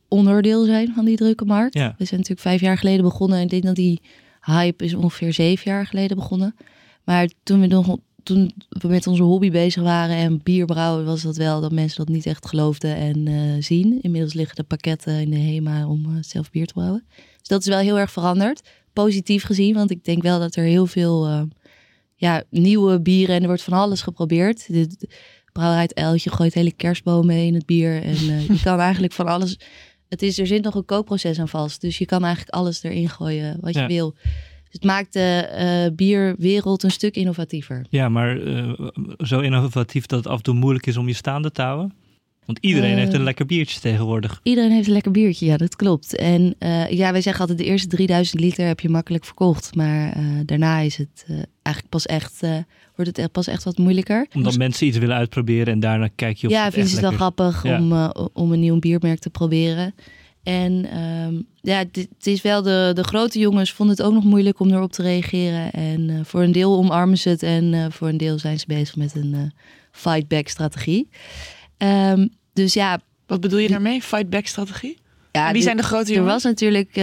onderdeel 0.08 0.66
zijn 0.66 0.92
van 0.96 1.06
die 1.06 1.18
drukke 1.18 1.46
markt. 1.46 1.74
Ja. 1.74 1.96
We 1.98 2.06
zijn 2.06 2.20
natuurlijk 2.20 2.48
vijf 2.48 2.62
jaar 2.62 2.78
geleden 2.78 3.04
begonnen. 3.04 3.38
En 3.38 3.44
ik 3.44 3.50
denk 3.50 3.64
dat 3.64 3.76
die 3.76 4.02
hype 4.42 4.84
is 4.84 4.94
ongeveer 4.94 5.34
zeven 5.34 5.72
jaar 5.72 5.86
geleden 5.88 6.18
begonnen. 6.18 6.56
Maar 7.04 7.30
toen 7.44 7.60
we, 7.60 7.68
nog, 7.68 7.98
toen 8.26 8.52
we 8.70 8.88
met 8.88 9.08
onze 9.08 9.24
hobby 9.24 9.52
bezig 9.52 9.84
waren 9.84 10.16
en 10.16 10.40
bier 10.44 10.66
brouwen, 10.66 11.06
was 11.06 11.22
dat 11.22 11.38
wel 11.38 11.62
dat 11.62 11.72
mensen 11.72 12.06
dat 12.06 12.16
niet 12.16 12.26
echt 12.26 12.48
geloofden 12.48 12.96
en 12.96 13.28
eh, 13.28 13.64
zien. 13.64 14.02
Inmiddels 14.02 14.34
liggen 14.34 14.56
de 14.56 14.64
pakketten 14.64 15.20
in 15.20 15.30
de 15.30 15.38
HEMA 15.38 15.88
om 15.88 16.06
eh, 16.06 16.12
zelf 16.22 16.52
bier 16.52 16.66
te 16.68 16.74
brouwen. 16.74 17.06
Dus 17.40 17.48
dat 17.48 17.60
is 17.62 17.68
wel 17.68 17.80
heel 17.80 18.00
erg 18.00 18.12
veranderd. 18.12 18.62
Positief 18.94 19.44
gezien, 19.44 19.74
want 19.74 19.92
ik 19.92 20.04
denk 20.04 20.22
wel 20.22 20.40
dat 20.40 20.56
er 20.56 20.64
heel 20.64 20.86
veel 20.86 21.26
eh, 21.26 21.42
ja, 22.16 22.44
nieuwe 22.50 23.02
bieren 23.02 23.36
en 23.36 23.42
er 23.42 23.48
wordt 23.48 23.62
van 23.64 23.74
alles 23.74 24.02
geprobeerd. 24.02 24.68
De, 24.68 24.88
de 24.88 25.10
brouwerij 25.52 25.84
het 25.84 25.96
Uiltje 25.96 26.30
gooit 26.30 26.54
hele 26.54 26.72
kerstbomen 26.72 27.36
in 27.36 27.54
het 27.54 27.66
bier. 27.66 28.04
En 28.04 28.16
je 28.26 28.60
kan 28.64 28.80
eigenlijk 28.90 29.14
van 29.14 29.28
alles... 29.28 29.60
Het 30.10 30.22
is, 30.22 30.40
er 30.40 30.48
zit 30.48 30.64
nog 30.64 30.76
een 30.76 30.86
kookproces 30.86 31.40
aan 31.40 31.48
vast. 31.50 31.82
Dus 31.82 31.98
je 31.98 32.06
kan 32.06 32.24
eigenlijk 32.24 32.56
alles 32.56 32.84
erin 32.84 33.10
gooien 33.10 33.58
wat 33.62 33.74
je 33.74 33.80
Ja. 33.80 33.88
wil. 33.88 34.16
Dus 34.76 34.84
het 34.84 34.92
maakt 34.92 35.14
de 35.14 35.20
eh, 35.90 35.96
bierwereld 35.96 36.84
een 36.84 36.92
stuk 36.92 37.16
innovatiever. 37.16 37.86
Ja, 37.90 38.10
maar 38.10 38.42
eh, 38.42 38.72
zo 39.18 39.40
innovatief 39.40 40.06
dat 40.06 40.20
het 40.20 40.28
af 40.28 40.38
en 40.38 40.44
toe 40.44 40.54
moeilijk 40.54 40.86
is 40.86 40.98
om 40.98 41.08
je 41.08 41.14
staande 41.14 41.52
te 41.52 41.62
houden. 41.62 41.94
Want 42.46 42.58
iedereen 42.62 42.92
Eh. 42.92 42.98
heeft 42.98 43.14
een 43.14 43.24
lekker 43.24 43.46
biertje 43.46 43.80
tegenwoordig. 43.80 44.40
Iedereen 44.44 44.72
heeft 44.72 44.88
een 44.88 44.94
lekker 44.94 45.12
biertje, 45.12 45.46
ja, 45.46 45.58
dat 45.58 45.76
klopt. 45.76 46.16
En 46.16 46.56
eh, 46.60 46.90
ja, 46.90 47.12
wij 47.12 47.22
zeggen 47.22 47.42
altijd 47.42 47.58
de 47.60 47.66
eerste 47.66 47.88
3000 47.88 48.42
liter 48.42 48.66
heb 48.68 48.80
je 48.80 48.90
makkelijk 48.90 49.26
verkocht. 49.26 49.76
Maar 49.76 50.12
eh, 50.14 50.24
daarna 50.46 50.80
is 50.80 50.98
het 50.98 51.26
eh, 51.28 51.36
eigenlijk 51.62 51.90
pas 51.90 52.06
echt, 52.06 52.44
eh, 52.44 52.58
wordt 52.96 53.18
het 53.18 53.32
pas 53.32 53.48
echt 53.48 53.64
wat 53.64 53.78
moeilijker. 53.78 54.28
Omdat 54.34 54.58
mensen 54.58 54.88
iets 54.88 54.98
willen 54.98 55.16
uitproberen 55.16 55.74
en 55.74 55.80
daarna 55.80 56.10
kijk 56.16 56.38
je 56.38 56.48
of 56.48 56.54
Ja, 56.54 56.62
vinden 56.64 56.80
echt 56.80 56.90
ze 56.90 56.96
het 56.96 57.02
wel 57.02 57.10
lekker 57.30 57.44
grappig 57.44 57.64
Ja. 57.64 57.80
om, 57.80 57.92
eh, 57.92 58.26
om 58.34 58.52
een 58.52 58.60
nieuw 58.60 58.80
biermerk 58.80 59.20
te 59.20 59.30
proberen. 59.30 59.94
En 60.46 60.86
ehm, 60.92 61.34
ja, 61.62 61.78
het 61.78 62.08
is 62.28 62.42
wel 62.42 62.62
de, 62.62 62.92
de 62.94 63.04
grote 63.04 63.40
jongens 63.40 63.72
vonden 63.72 63.96
het 63.96 64.06
ook 64.06 64.14
nog 64.14 64.24
moeilijk 64.24 64.60
om 64.60 64.72
erop 64.72 64.92
te 64.92 65.02
reageren. 65.02 65.72
En 65.72 66.10
eh, 66.10 66.16
voor 66.24 66.42
een 66.44 66.52
deel 66.52 66.78
omarmen 66.78 67.18
ze 67.18 67.30
het 67.30 67.44
en 67.44 67.74
eh, 67.74 67.86
voor 67.90 68.08
een 68.08 68.18
deel 68.18 68.40
zijn 68.40 68.60
ze 68.60 68.66
bezig 68.68 68.96
met 68.96 69.16
een 69.16 69.34
eh 69.34 69.42
fight-back 69.92 70.48
strategie. 70.48 71.10
Ehm, 71.78 72.28
dus 72.54 72.74
ja, 72.74 73.00
Wat 73.28 73.42
bedoel 73.42 73.60
je 73.60 73.70
daarmee? 73.70 74.02
Fight-back 74.02 74.46
strategie? 74.46 74.98
ja 75.32 75.48
en 75.48 75.54
wie 75.54 75.62
zijn 75.62 75.78
de 75.78 75.84
grote 75.84 76.10
er 76.10 76.16
jongens? 76.16 76.34
was 76.34 76.44
natuurlijk 76.44 76.96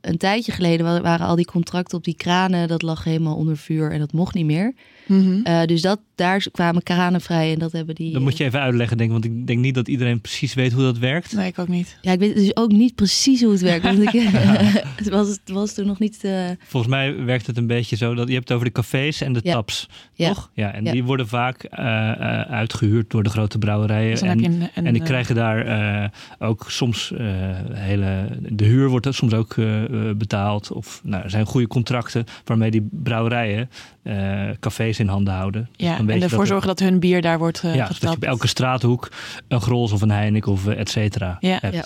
een 0.00 0.16
tijdje 0.18 0.52
geleden 0.52 0.86
wa- 0.86 1.00
waren 1.00 1.26
al 1.26 1.36
die 1.36 1.44
contracten 1.44 1.98
op 1.98 2.04
die 2.04 2.14
kranen, 2.16 2.68
dat 2.68 2.82
lag 2.82 3.04
helemaal 3.04 3.36
onder 3.36 3.56
vuur 3.56 3.92
en 3.92 3.98
dat 3.98 4.12
mocht 4.12 4.34
niet 4.34 4.44
meer. 4.46 4.74
Mhm. 5.06 5.40
Eh, 5.44 5.64
dus 5.64 5.82
dat, 5.82 6.00
daar 6.14 6.46
kwamen 6.52 6.82
kranen 6.82 7.20
vrij 7.20 7.52
en 7.52 7.58
dat 7.58 7.72
hebben 7.72 7.94
die... 7.94 8.12
Dat 8.12 8.22
moet 8.22 8.36
je 8.36 8.44
even 8.44 8.60
uitleggen, 8.60 8.96
denk 8.96 9.08
ik. 9.12 9.20
Want 9.22 9.34
ik 9.34 9.46
denk 9.46 9.58
niet 9.58 9.74
dat 9.74 9.88
iedereen 9.88 10.20
precies 10.20 10.54
weet 10.54 10.72
hoe 10.72 10.82
dat 10.82 10.98
werkt. 10.98 11.32
Nee, 11.32 11.46
ik 11.46 11.58
ook 11.58 11.68
niet. 11.68 11.98
Ja, 12.00 12.12
ik 12.12 12.18
weet 12.18 12.34
dus 12.34 12.56
ook 12.56 12.70
niet 12.72 12.94
precies 12.94 13.42
hoe 13.42 13.52
het 13.52 13.60
werkt. 13.60 13.84
Want 13.84 14.02
ik, 14.02 14.10
het, 15.00 15.08
was, 15.08 15.28
het 15.28 15.40
was 15.50 15.74
toen 15.74 15.86
nog 15.86 15.98
niet... 15.98 16.24
eh, 16.24 16.44
Volgens 16.66 16.92
mij 16.92 17.24
werkt 17.24 17.46
het 17.46 17.56
een 17.56 17.66
beetje 17.66 17.96
zo 17.96 18.14
dat 18.14 18.28
je 18.28 18.34
hebt 18.34 18.48
het 18.48 18.56
over 18.56 18.68
de 18.68 18.72
cafés 18.80 19.20
en 19.20 19.32
de 19.32 19.40
Ja. 19.42 19.52
taps. 19.52 19.88
Ja. 20.14 20.28
Toch? 20.28 20.50
Ja, 20.54 20.72
en 20.72 20.84
Ja. 20.84 20.92
die 20.92 21.04
worden 21.04 21.28
vaak 21.28 21.62
eh, 21.62 22.10
eh, 22.10 22.40
uitgehuurd 22.50 23.10
door 23.10 23.22
de 23.22 23.30
grote 23.30 23.58
brouwerijen. 23.58 24.10
Dus 24.10 24.20
dan 24.20 24.28
en, 24.28 24.42
heb 24.42 24.52
je 24.52 24.56
een, 24.58 24.62
een, 24.74 24.86
en 24.86 24.92
die 24.92 25.02
eh, 25.02 25.08
krijgen 25.08 25.34
daar 25.34 25.66
eh, 25.66 26.08
ook 26.48 26.64
soms 26.68 27.12
eh, 27.12 27.26
hele. 27.72 28.26
De 28.48 28.64
huur 28.64 28.88
wordt 28.88 29.06
er 29.06 29.14
soms 29.14 29.32
ook 29.32 29.56
eh, 29.56 29.84
eh, 29.84 30.16
betaald. 30.16 30.72
Of 30.72 31.00
nou, 31.04 31.22
er 31.22 31.30
zijn 31.30 31.46
goede 31.46 31.66
contracten 31.66 32.24
waarmee 32.44 32.70
die 32.70 32.88
brouwerijen 32.90 33.70
eh, 34.04 34.50
cafés 34.60 34.98
in 34.98 35.08
handen 35.08 35.34
houden. 35.34 35.68
Dus 35.76 35.86
Ja, 35.86 35.98
en 35.98 36.08
ervoor 36.10 36.20
dat 36.30 36.40
er- 36.40 36.46
zorgen 36.46 36.66
dat 36.68 36.78
hun 36.78 36.98
bier 37.00 37.22
daar 37.22 37.38
wordt 37.38 37.62
uh, 37.64 37.74
ja, 37.74 37.86
dat 37.88 38.00
je 38.00 38.10
op 38.10 38.22
elke 38.22 38.46
straathoek 38.46 39.08
een 39.48 39.60
Grols 39.60 39.92
of 39.92 40.00
een 40.02 40.10
Heineken 40.10 40.52
of 40.52 40.66
eh, 40.66 40.78
et 40.80 40.88
cetera 40.90 41.36
Ja. 41.40 41.58
hebt. 41.60 41.74
Ja. 41.74 41.84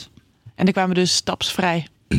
En 0.54 0.66
er 0.66 0.72
kwamen 0.72 0.94
dus 0.94 1.14
stapsvrij. 1.14 1.86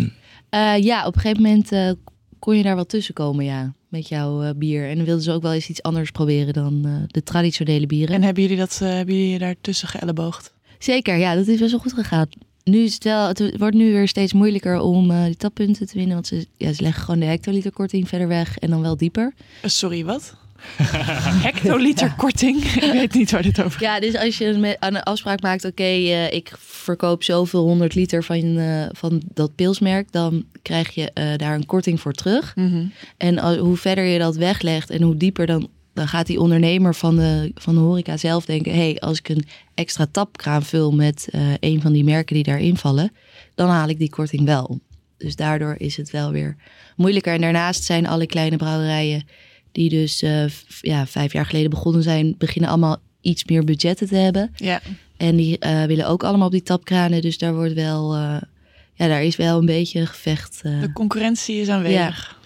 eh, 0.50 0.78
ja, 0.84 1.06
op 1.06 1.16
een 1.16 1.22
gegeven 1.22 1.44
moment 1.44 1.72
eh, 1.72 1.92
kon 2.40 2.58
je 2.58 2.64
daar 2.64 2.76
wel 2.76 2.86
tussen 2.86 3.14
komen, 3.14 3.46
ja. 3.46 3.74
Met 3.88 4.08
jouw 4.08 4.42
eh, 4.44 4.50
bier. 4.56 4.90
En 4.90 4.96
dan 4.96 5.06
wilden 5.06 5.24
ze 5.24 5.32
ook 5.32 5.42
wel 5.42 5.54
eens 5.54 5.70
iets 5.70 5.82
anders 5.84 6.12
proberen 6.12 6.54
dan 6.54 6.82
eh, 6.86 6.92
de 7.08 7.24
traditionele 7.24 7.86
bieren. 7.86 8.16
En 8.16 8.24
hebben 8.24 8.44
jullie, 8.44 8.58
dat, 8.58 8.80
eh, 8.84 8.90
hebben 8.90 9.16
jullie 9.16 9.40
daar 9.40 9.56
tussen 9.62 9.88
geëlleboogd? 9.88 10.54
Zeker, 10.80 11.16
ja, 11.18 11.36
dat 11.36 11.48
is 11.48 11.60
best 11.60 11.72
wel 11.72 11.80
goed 11.80 11.94
gegaan. 11.94 12.28
Nu 12.70 12.84
is 12.84 12.94
het 12.94 13.04
wel, 13.04 13.28
het 13.28 13.58
wordt 13.58 13.76
nu 13.76 13.92
weer 13.92 14.08
steeds 14.08 14.34
moeilijker 14.34 14.80
om 14.80 15.12
eh, 15.12 15.24
die 15.24 15.38
tappunten 15.38 15.88
te 15.88 15.98
winnen. 15.98 16.14
Want 16.14 16.28
ze, 16.28 16.48
ja, 16.58 16.74
ze 16.74 16.82
leggen 16.82 17.04
gewoon 17.04 17.20
de 17.20 17.26
hectoliter 17.26 17.72
korting 17.72 18.08
verder 18.08 18.28
weg 18.28 18.58
en 18.58 18.70
dan 18.70 18.82
wel 18.82 18.98
dieper. 18.98 19.34
Eh, 19.62 19.70
sorry, 19.70 20.06
wat? 20.06 20.38
Hectoliter 21.48 22.14
korting? 22.18 22.64
ik 22.64 22.92
weet 22.92 23.14
niet 23.14 23.32
waar 23.32 23.42
dit 23.42 23.64
over 23.64 23.72
gaat. 23.72 23.82
Ja, 23.82 24.00
dus 24.00 24.16
als 24.16 24.38
je 24.38 24.76
aan 24.80 24.96
een 24.96 25.04
afspraak 25.04 25.42
maakt, 25.42 25.66
oké, 25.66 25.84
eh, 25.84 26.34
ik 26.34 26.52
verkoop 26.60 27.24
zoveel 27.24 27.64
100 27.64 27.96
liter 27.96 28.24
van, 28.24 28.58
eh, 28.58 28.86
van 28.92 29.22
dat 29.34 29.56
pilsmerk, 29.56 30.12
dan 30.12 30.46
krijg 30.62 30.90
je 30.90 31.12
eh, 31.12 31.38
daar 31.38 31.56
een 31.56 31.66
korting 31.66 32.00
voor 32.00 32.14
terug. 32.14 32.56
Mhm. 32.56 32.86
En 33.18 33.58
hoe 33.58 33.78
verder 33.78 34.04
je 34.04 34.20
dat 34.20 34.36
weglegt 34.36 34.90
en 34.90 35.02
hoe 35.02 35.18
dieper, 35.18 35.46
dan, 35.46 35.70
dan 36.00 36.08
gaat 36.08 36.28
die 36.28 36.40
ondernemer 36.40 36.96
van 36.96 37.16
de, 37.16 37.52
van 37.56 37.74
de 37.74 37.80
horeca 37.80 38.18
zelf 38.18 38.46
denken, 38.46 38.72
hé, 38.72 38.78
hey, 38.78 39.00
als 39.00 39.18
ik 39.18 39.30
een 39.30 39.46
extra 39.74 40.08
tapkraan 40.12 40.64
vul 40.64 40.92
met 40.92 41.28
eh, 41.32 41.42
een 41.60 41.82
van 41.82 41.94
die 41.94 42.04
merken 42.04 42.36
die 42.36 42.44
daarin 42.44 42.78
vallen, 42.78 43.12
dan 43.56 43.70
haal 43.70 43.90
ik 43.90 43.98
die 43.98 44.10
korting 44.10 44.46
wel. 44.46 44.80
Dus 45.18 45.36
daardoor 45.36 45.76
is 45.78 45.98
het 45.98 46.12
wel 46.12 46.32
weer 46.32 46.56
moeilijker. 46.96 47.34
En 47.34 47.42
daarnaast 47.42 47.84
zijn 47.84 48.08
alle 48.08 48.26
kleine 48.26 48.58
brouwerijen 48.58 49.28
die 49.72 49.90
dus 49.90 50.22
eh, 50.22 50.46
ja, 50.82 51.08
vijf 51.08 51.34
jaar 51.34 51.46
geleden 51.46 51.70
begonnen 51.70 52.04
zijn, 52.04 52.36
beginnen 52.38 52.70
allemaal 52.70 52.98
iets 53.22 53.46
meer 53.46 53.64
budgetten 53.64 54.08
te 54.08 54.16
hebben. 54.16 54.52
Ja, 54.56 54.82
En 55.18 55.36
die 55.36 55.60
eh, 55.60 55.84
willen 55.84 56.08
ook 56.08 56.24
allemaal 56.24 56.48
op 56.48 56.54
die 56.54 56.64
tapkranen. 56.64 57.22
Dus 57.22 57.38
daar 57.38 57.56
wordt 57.56 57.74
wel, 57.74 58.16
ja, 58.16 59.08
daar 59.08 59.24
is 59.24 59.36
wel 59.36 59.60
een 59.60 59.66
beetje 59.66 60.00
een 60.00 60.08
gevecht. 60.08 60.62
de 60.62 60.92
concurrentie 60.94 61.62
is 61.62 61.70
aanwezig. 61.70 62.39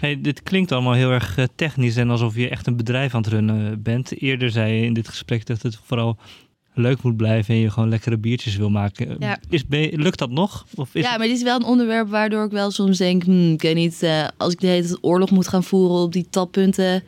Hey, 0.00 0.20
dit 0.20 0.42
klinkt 0.42 0.72
allemaal 0.72 0.92
heel 0.92 1.10
erg 1.10 1.38
eh, 1.38 1.44
technisch 1.54 1.96
en 1.96 2.10
alsof 2.10 2.36
je 2.36 2.48
echt 2.48 2.66
een 2.66 2.76
bedrijf 2.76 3.14
aan 3.14 3.20
het 3.22 3.30
runnen 3.30 3.82
bent. 3.82 4.20
Eerder 4.20 4.50
zei 4.50 4.72
je 4.72 4.84
in 4.84 4.92
dit 4.92 5.08
gesprek 5.08 5.46
dat 5.46 5.62
het 5.62 5.78
vooral 5.84 6.16
leuk 6.74 7.02
moet 7.02 7.16
blijven 7.16 7.54
en 7.54 7.60
je 7.60 7.70
gewoon 7.70 7.88
lekkere 7.88 8.18
biertjes 8.18 8.56
wil 8.56 8.70
maken. 8.70 9.16
Ja. 9.18 9.38
Is, 9.48 9.64
je- 9.68 9.92
lukt 9.94 10.18
dat 10.18 10.30
nog? 10.30 10.66
Of 10.74 10.94
is 10.94 11.02
ja, 11.02 11.16
maar 11.18 11.26
dit 11.26 11.36
is 11.36 11.42
wel 11.42 11.56
een 11.56 11.64
onderwerp 11.64 12.08
waardoor 12.08 12.44
ik 12.44 12.50
wel 12.50 12.70
soms 12.70 12.98
denk, 12.98 13.22
hmm, 13.24 13.52
ik 13.52 13.62
weet 13.62 13.74
niet, 13.74 14.02
eh, 14.02 14.28
als 14.36 14.52
ik 14.52 14.60
de 14.60 14.66
hele 14.66 14.86
tijd 14.86 14.98
oorlog 15.00 15.30
moet 15.30 15.48
gaan 15.48 15.64
voeren 15.64 15.96
op 15.96 16.12
die 16.12 16.26
tappunten, 16.30 17.02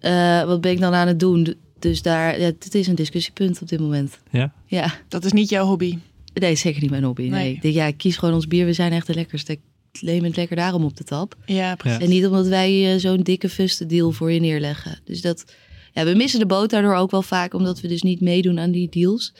eh, 0.00 0.44
wat 0.44 0.60
ben 0.60 0.72
ik 0.72 0.80
dan 0.80 0.94
aan 0.94 1.06
het 1.06 1.20
doen? 1.20 1.54
Dus 1.78 2.02
daar, 2.02 2.40
ja, 2.40 2.44
het 2.44 2.74
is 2.74 2.86
een 2.86 2.94
discussiepunt 2.94 3.62
op 3.62 3.68
dit 3.68 3.80
moment. 3.80 4.18
Ja? 4.30 4.52
Ja, 4.66 4.92
Dat 5.08 5.24
is 5.24 5.32
niet 5.32 5.48
jouw 5.48 5.66
hobby. 5.66 5.98
nee, 6.34 6.54
zeker 6.54 6.80
niet 6.82 6.90
mijn 6.90 7.04
hobby. 7.04 7.22
Nee. 7.22 7.30
Nee. 7.30 7.52
Ik 7.54 7.62
denk, 7.62 7.74
ja, 7.74 7.84
ik 7.86 7.96
kies 7.96 8.16
gewoon 8.16 8.34
ons 8.34 8.46
bier, 8.46 8.64
we 8.66 8.72
zijn 8.72 8.92
echt 8.92 9.06
de 9.06 9.14
lekkerste. 9.14 9.58
Het 10.00 10.36
lekker 10.36 10.56
daarom 10.56 10.84
op 10.84 10.96
de 10.96 11.04
tap. 11.04 11.36
Ja, 11.46 11.74
precies. 11.74 11.98
En 11.98 12.08
niet 12.08 12.26
omdat 12.26 12.46
wij 12.46 12.92
eh, 12.92 13.00
zo'n 13.00 13.22
dikke 13.22 13.48
fuste 13.48 13.86
deal 13.86 14.12
voor 14.12 14.32
je 14.32 14.40
neerleggen. 14.40 14.98
Dus 15.04 15.20
dat, 15.20 15.44
ja, 15.92 16.04
we 16.04 16.14
missen 16.14 16.40
de 16.40 16.46
boot 16.46 16.70
daardoor 16.70 16.94
ook 16.94 17.10
wel 17.10 17.22
vaak, 17.22 17.54
omdat 17.54 17.80
we 17.80 17.88
dus 17.88 18.02
niet 18.02 18.20
meedoen 18.20 18.58
aan 18.58 18.70
die 18.70 18.88
deals. 18.88 19.32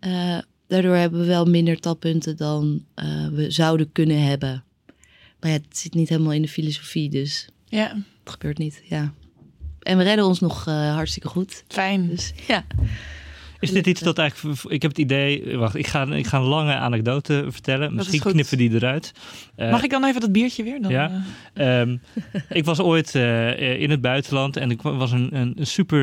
Eh, 0.00 0.38
daardoor 0.66 0.94
hebben 0.96 1.20
we 1.20 1.26
wel 1.26 1.44
minder 1.44 1.80
tappunten 1.80 2.36
dan 2.36 2.84
eh, 2.94 3.28
we 3.28 3.50
zouden 3.50 3.92
kunnen 3.92 4.22
hebben. 4.22 4.64
Maar 5.40 5.50
ja, 5.50 5.56
het 5.56 5.78
zit 5.78 5.94
niet 5.94 6.08
helemaal 6.08 6.32
in 6.32 6.42
de 6.42 6.48
filosofie, 6.48 7.10
dus 7.10 7.48
Ja, 7.68 7.88
het 8.20 8.32
gebeurt 8.32 8.58
niet. 8.58 8.82
Ja. 8.88 9.12
En 9.82 9.96
we 9.98 10.02
redden 10.02 10.26
ons 10.26 10.40
nog 10.40 10.66
eh, 10.66 10.94
hartstikke 10.94 11.28
goed. 11.28 11.64
fijn. 11.68 12.08
Dus 12.08 12.32
ja. 12.46 12.64
Is 13.60 13.70
dit 13.70 13.86
iets 13.86 14.00
dat 14.00 14.18
eigenlijk... 14.18 14.58
Ik 14.68 14.82
heb 14.82 14.90
het 14.90 15.00
idee... 15.00 15.56
Wacht, 15.58 15.74
ik 15.74 15.86
ga, 15.86 16.06
ik 16.06 16.26
ga 16.26 16.36
een 16.38 16.44
lange 16.44 16.74
anekdote 16.74 17.44
vertellen. 17.48 17.94
Misschien 17.94 18.20
knippen 18.20 18.58
die 18.58 18.74
eruit. 18.74 19.12
Eh, 19.56 19.70
Mag 19.70 19.82
ik 19.82 19.90
dan 19.90 20.04
even 20.04 20.20
dat 20.20 20.32
biertje 20.32 20.62
weer? 20.62 20.80
Dan, 20.82 20.90
Ja. 20.90 21.10
eh, 21.54 21.80
Ehm, 21.80 21.96
ik 22.48 22.64
was 22.64 22.80
ooit 22.80 23.14
eh, 23.14 23.80
in 23.80 23.90
het 23.90 24.00
buitenland 24.00 24.56
en 24.56 24.70
ik 24.70 24.82
wa- 24.82 24.94
was 24.94 25.12
een, 25.12 25.36
een, 25.36 25.56
super 25.60 26.00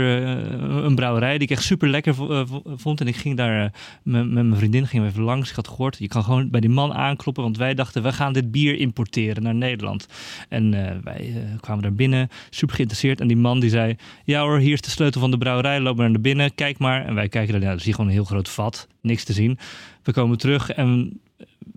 een 0.86 0.96
brouwerij 0.96 1.34
die 1.38 1.48
ik 1.48 1.50
echt 1.52 1.64
super 1.64 1.90
lekker 1.90 2.16
vo- 2.16 2.46
vo- 2.46 2.62
vond. 2.76 3.02
En 3.02 3.08
ik 3.08 3.16
ging 3.16 3.38
daar 3.38 3.72
met, 4.04 4.32
mijn 4.32 4.56
vriendin 4.56 4.88
gingen 4.88 5.06
we 5.06 5.12
even 5.12 5.24
langs. 5.24 5.50
Ik 5.50 5.56
had 5.56 5.68
gehoord, 5.68 5.98
je 6.00 6.08
kan 6.08 6.24
gewoon 6.24 6.50
bij 6.50 6.60
die 6.60 6.70
man 6.70 6.94
aankloppen, 6.94 7.44
want 7.44 7.58
wij 7.58 7.74
dachten, 7.74 8.04
we 8.04 8.14
gaan 8.14 8.34
dit 8.34 8.52
bier 8.52 8.76
importeren 8.76 9.44
naar 9.44 9.56
Nederland. 9.56 10.08
En 10.50 10.72
wij 11.04 11.34
kwamen 11.60 11.84
daar 11.84 11.94
binnen, 11.94 12.30
super 12.50 12.76
geïnteresseerd. 12.76 13.22
En 13.22 13.28
die 13.28 13.38
man 13.38 13.60
die 13.60 13.70
zei, 13.70 13.96
ja 14.24 14.42
hoor, 14.42 14.58
hier 14.60 14.74
is 14.74 14.82
de 14.82 14.90
sleutel 14.90 15.22
van 15.22 15.32
de 15.32 15.38
brouwerij, 15.38 15.80
loop 15.80 15.98
maar 15.98 16.12
naar 16.12 16.22
binnen, 16.22 16.56
kijk 16.56 16.78
maar. 16.78 17.06
En 17.06 17.16
wij 17.16 17.30
kijken 17.30 17.42
dan 17.48 17.80
zie 17.80 17.88
je 17.88 17.92
gewoon 17.94 18.08
een 18.08 18.16
heel 18.16 18.24
groot 18.24 18.50
vat, 18.50 18.88
niks 19.02 19.24
te 19.24 19.34
zien. 19.34 19.58
We 20.04 20.12
komen 20.12 20.38
terug 20.38 20.70
en 20.70 21.20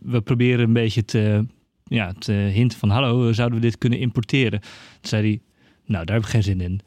we 0.02 0.20
proberen 0.20 0.64
een 0.64 0.72
beetje 0.72 1.04
te 1.04 1.46
ja, 1.84 2.06
het 2.06 2.28
eh, 2.28 2.36
hint 2.36 2.74
van 2.74 2.90
hallo, 2.90 3.32
zouden 3.32 3.60
we 3.60 3.64
dit 3.66 3.78
kunnen 3.78 3.98
importeren? 3.98 4.60
Toen 4.60 4.70
zei 5.00 5.22
hij, 5.22 5.40
nou 5.84 6.04
daar 6.04 6.14
heb 6.14 6.24
ik 6.24 6.30
geen 6.30 6.42
zin 6.42 6.60
in. 6.60 6.80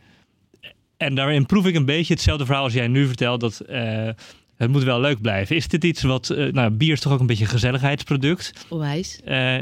En 0.98 1.16
daarin 1.16 1.46
proef 1.46 1.66
ik 1.66 1.76
een 1.76 1.86
beetje 1.86 2.14
hetzelfde 2.14 2.46
verhaal 2.46 2.64
als 2.64 2.74
jij 2.74 2.88
nu 2.88 3.08
vertelt, 3.08 3.40
dat 3.40 3.60
eh, 3.60 4.10
het 4.56 4.72
moet 4.72 4.84
wel 4.84 5.00
leuk 5.00 5.22
blijven. 5.22 5.56
Is 5.56 5.68
dit 5.68 5.84
iets 5.84 6.02
wat, 6.02 6.30
eh, 6.30 6.52
nou 6.54 6.70
bier 6.72 6.92
is 6.92 7.00
toch 7.00 7.14
ook 7.14 7.20
een 7.20 7.26
beetje 7.28 7.44
een 7.44 7.50
gezelligheidsproduct. 7.50 8.66
Onwijs. 8.70 9.20
Eh, 9.24 9.58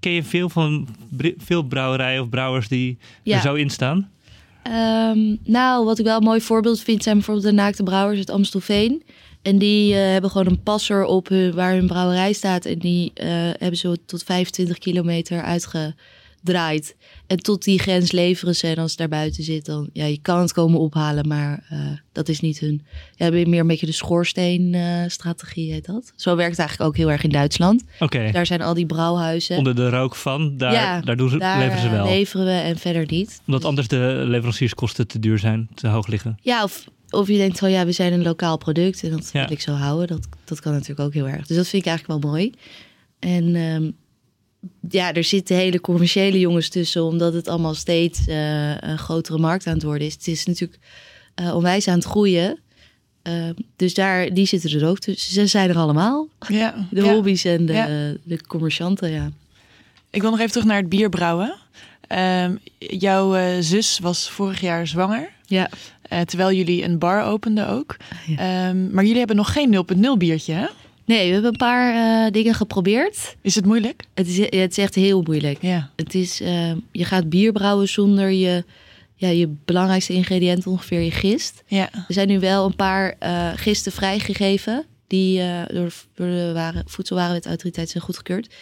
ken 0.00 0.12
je 0.12 0.22
veel 0.22 0.48
van 0.48 0.88
veel 1.36 1.62
brouwerijen 1.62 2.22
of 2.22 2.28
brouwers 2.28 2.68
die 2.68 2.98
Ja. 3.22 3.36
er 3.36 3.42
zo 3.42 3.54
in 3.54 3.70
staan? 3.70 4.10
Ehm, 4.68 5.36
nou, 5.44 5.84
wat 5.84 5.98
ik 5.98 6.04
wel 6.04 6.16
een 6.16 6.22
mooi 6.22 6.40
voorbeeld 6.40 6.80
vind, 6.80 7.02
zijn 7.02 7.16
bijvoorbeeld 7.16 7.46
de 7.46 7.52
Naakte 7.52 7.82
Brouwers 7.82 8.18
uit 8.18 8.30
Amstelveen. 8.30 9.02
En 9.42 9.58
die 9.58 9.94
eh, 9.94 10.00
hebben 10.00 10.30
gewoon 10.30 10.46
een 10.46 10.62
passer 10.62 11.04
op 11.04 11.28
hun, 11.28 11.54
waar 11.54 11.72
hun 11.72 11.86
brouwerij 11.86 12.32
staat. 12.32 12.64
En 12.64 12.78
die 12.78 13.10
eh, 13.14 13.28
hebben 13.30 13.76
zo 13.76 13.94
tot 14.06 14.22
25 14.22 14.78
kilometer 14.78 15.42
uitgedraaid. 16.44 16.96
En 17.26 17.36
tot 17.36 17.64
die 17.64 17.78
grens 17.78 18.12
leveren 18.12 18.54
ze. 18.56 18.66
En 18.66 18.76
als 18.76 18.90
het 18.90 18.98
daar 18.98 19.08
buiten 19.08 19.44
zit, 19.44 19.64
dan 19.64 19.90
ja, 19.92 20.04
je 20.04 20.18
kan 20.22 20.40
het 20.40 20.52
komen 20.52 20.80
ophalen. 20.80 21.28
Maar 21.28 21.64
eh, 21.68 21.78
dat 22.12 22.28
is 22.28 22.40
niet 22.40 22.58
hun. 22.58 22.82
Ja, 23.14 23.30
meer 23.30 23.60
een 23.60 23.66
beetje 23.66 23.86
de 23.86 23.92
schoorsteenstrategie 23.92 25.72
heet 25.72 25.86
dat. 25.86 26.12
Zo 26.16 26.36
werkt 26.36 26.50
het 26.50 26.58
eigenlijk 26.60 26.90
ook 26.90 26.96
heel 26.96 27.10
erg 27.10 27.22
in 27.22 27.30
Duitsland. 27.30 27.84
Oké, 28.00 28.30
Daar 28.32 28.46
zijn 28.46 28.62
al 28.62 28.74
die 28.74 28.86
brouwhuizen. 28.86 29.56
onder 29.56 29.74
de 29.74 29.88
rook 29.90 30.16
van, 30.16 30.56
daar, 30.56 30.72
Ja, 30.72 31.00
daar, 31.00 31.16
doen 31.16 31.28
ze, 31.30 31.38
daar 31.38 31.58
leveren 31.58 31.80
ze 31.80 31.86
eh, 31.86 31.92
wel. 31.92 32.04
leveren 32.06 32.46
we 32.46 32.52
en 32.52 32.78
verder 32.78 33.04
niet. 33.06 33.40
Omdat 33.46 33.64
anders 33.64 33.88
de 33.88 34.22
leverancierskosten 34.26 35.06
te 35.06 35.18
duur 35.18 35.38
zijn, 35.38 35.68
te 35.74 35.88
hoog 35.88 36.06
liggen. 36.06 36.38
Ja, 36.42 36.62
of, 36.62 36.84
of 37.10 37.28
je 37.28 37.36
denkt 37.36 37.58
van 37.58 37.70
ja, 37.70 37.84
we 37.84 37.92
zijn 37.92 38.12
een 38.12 38.22
lokaal 38.22 38.56
product 38.56 39.02
en 39.02 39.10
dat 39.10 39.30
Ja. 39.32 39.40
wil 39.42 39.52
ik 39.52 39.60
zo 39.60 39.72
houden. 39.72 40.06
Dat, 40.06 40.28
dat 40.44 40.60
kan 40.60 40.72
natuurlijk 40.72 41.00
ook 41.00 41.14
heel 41.14 41.28
erg. 41.28 41.46
Dus 41.46 41.56
dat 41.56 41.68
vind 41.68 41.82
ik 41.82 41.88
eigenlijk 41.88 42.22
wel 42.22 42.30
mooi. 42.32 42.52
En 43.18 43.54
ehm, 43.54 43.90
ja, 44.90 45.12
er 45.12 45.24
zitten 45.24 45.56
hele 45.56 45.80
commerciële 45.80 46.38
jongens 46.38 46.68
tussen, 46.68 47.04
omdat 47.04 47.34
het 47.34 47.48
allemaal 47.48 47.74
steeds 47.74 48.26
eh, 48.26 48.76
een 48.76 48.98
grotere 48.98 49.38
markt 49.38 49.66
aan 49.66 49.74
het 49.74 49.82
worden 49.82 50.06
is. 50.06 50.12
Het 50.12 50.26
is 50.26 50.46
natuurlijk 50.46 50.80
eh, 51.34 51.54
onwijs 51.54 51.88
aan 51.88 51.94
het 51.94 52.04
groeien. 52.04 52.58
Ehm, 53.22 53.52
dus 53.76 53.94
daar, 53.94 54.34
die 54.34 54.46
zitten 54.46 54.80
er 54.80 54.88
ook 54.88 54.98
tussen. 54.98 55.32
Ze 55.32 55.46
zijn 55.46 55.68
er 55.70 55.76
allemaal. 55.76 56.28
ja. 56.48 56.86
De 56.90 57.02
ja. 57.04 57.12
hobby's 57.12 57.44
en 57.44 57.66
de, 57.66 57.72
Ja. 57.72 57.86
de 58.22 58.46
commercianten, 58.46 59.10
ja. 59.10 59.30
Ik 60.10 60.20
wil 60.20 60.30
nog 60.30 60.38
even 60.38 60.52
terug 60.52 60.66
naar 60.66 60.76
het 60.76 60.88
bierbrouwen. 60.88 61.54
Ehm, 62.06 62.56
jouw 62.78 63.34
eh, 63.34 63.46
zus 63.60 63.98
was 63.98 64.30
vorig 64.30 64.60
jaar 64.60 64.86
zwanger. 64.86 65.36
Ja. 65.46 65.70
terwijl 66.24 66.52
jullie 66.52 66.84
een 66.84 66.98
bar 66.98 67.24
openden 67.24 67.68
ook. 67.68 67.96
Ja. 68.26 68.36
Ehm, 68.68 68.90
maar 68.90 69.02
jullie 69.04 69.18
hebben 69.18 69.36
nog 69.36 69.52
geen 69.52 69.70
0.0 69.70 70.16
biertje, 70.16 70.52
hè? 70.52 70.66
Nee, 71.08 71.26
we 71.26 71.32
hebben 71.32 71.50
een 71.50 71.56
paar 71.56 71.94
eh, 71.94 72.32
dingen 72.32 72.54
geprobeerd. 72.54 73.36
Is 73.42 73.54
het 73.54 73.64
moeilijk? 73.64 74.04
Het 74.14 74.26
is, 74.26 74.38
het 74.38 74.70
is 74.70 74.78
echt 74.78 74.94
heel 74.94 75.22
moeilijk. 75.22 75.62
Ja. 75.62 75.90
Het 75.96 76.14
is, 76.14 76.40
eh, 76.40 76.72
je 76.92 77.04
gaat 77.04 77.28
bier 77.28 77.52
brouwen 77.52 77.88
zonder 77.88 78.30
je, 78.30 78.64
ja, 79.14 79.28
je 79.28 79.54
belangrijkste 79.64 80.12
ingrediënt 80.12 80.66
ongeveer 80.66 81.00
je 81.00 81.10
gist. 81.10 81.62
Ja. 81.66 81.88
Er 81.92 82.14
zijn 82.14 82.28
nu 82.28 82.40
wel 82.40 82.64
een 82.64 82.76
paar 82.76 83.14
eh, 83.18 83.50
gisten 83.54 83.92
vrijgegeven 83.92 84.84
die 85.06 85.40
eh, 85.40 85.62
door, 85.72 85.92
door 86.14 86.26
de 86.26 86.50
waren, 86.54 86.82
voedselwarenwetautoriteit 86.86 87.90
zijn 87.90 88.04
goedgekeurd. 88.04 88.54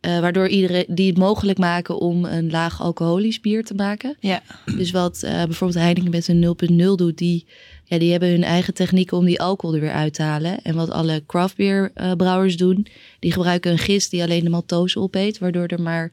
Eh, 0.00 0.20
waardoor 0.20 0.48
iedereen 0.48 0.84
die 0.88 1.08
het 1.08 1.18
mogelijk 1.18 1.58
maken 1.58 2.00
om 2.00 2.24
een 2.24 2.50
laag 2.50 2.80
alcoholisch 2.80 3.40
bier 3.40 3.64
te 3.64 3.74
maken. 3.74 4.16
Ja. 4.20 4.42
Dus 4.76 4.90
wat 4.90 5.22
eh, 5.22 5.44
bijvoorbeeld 5.44 5.80
Heineken 5.80 6.10
met 6.10 6.28
een 6.28 6.56
0.0 6.70 6.94
doet, 6.94 7.18
die, 7.18 7.46
ja, 7.84 7.98
die 7.98 8.10
hebben 8.10 8.28
hun 8.28 8.44
eigen 8.44 8.74
technieken 8.74 9.16
om 9.16 9.24
die 9.24 9.40
alcohol 9.40 9.74
er 9.74 9.80
weer 9.80 9.92
uit 9.92 10.14
te 10.14 10.22
halen. 10.22 10.62
En 10.62 10.74
wat 10.74 10.90
alle 10.90 11.22
craft 11.26 11.56
beer 11.56 11.90
eh, 11.94 12.12
brouwers 12.12 12.56
doen, 12.56 12.86
die 13.18 13.32
gebruiken 13.32 13.70
een 13.70 13.78
gist 13.78 14.10
die 14.10 14.22
alleen 14.22 14.44
de 14.44 14.50
maltose 14.50 15.00
opeet, 15.00 15.38
waardoor 15.38 15.66
er 15.66 15.82
maar 15.82 16.12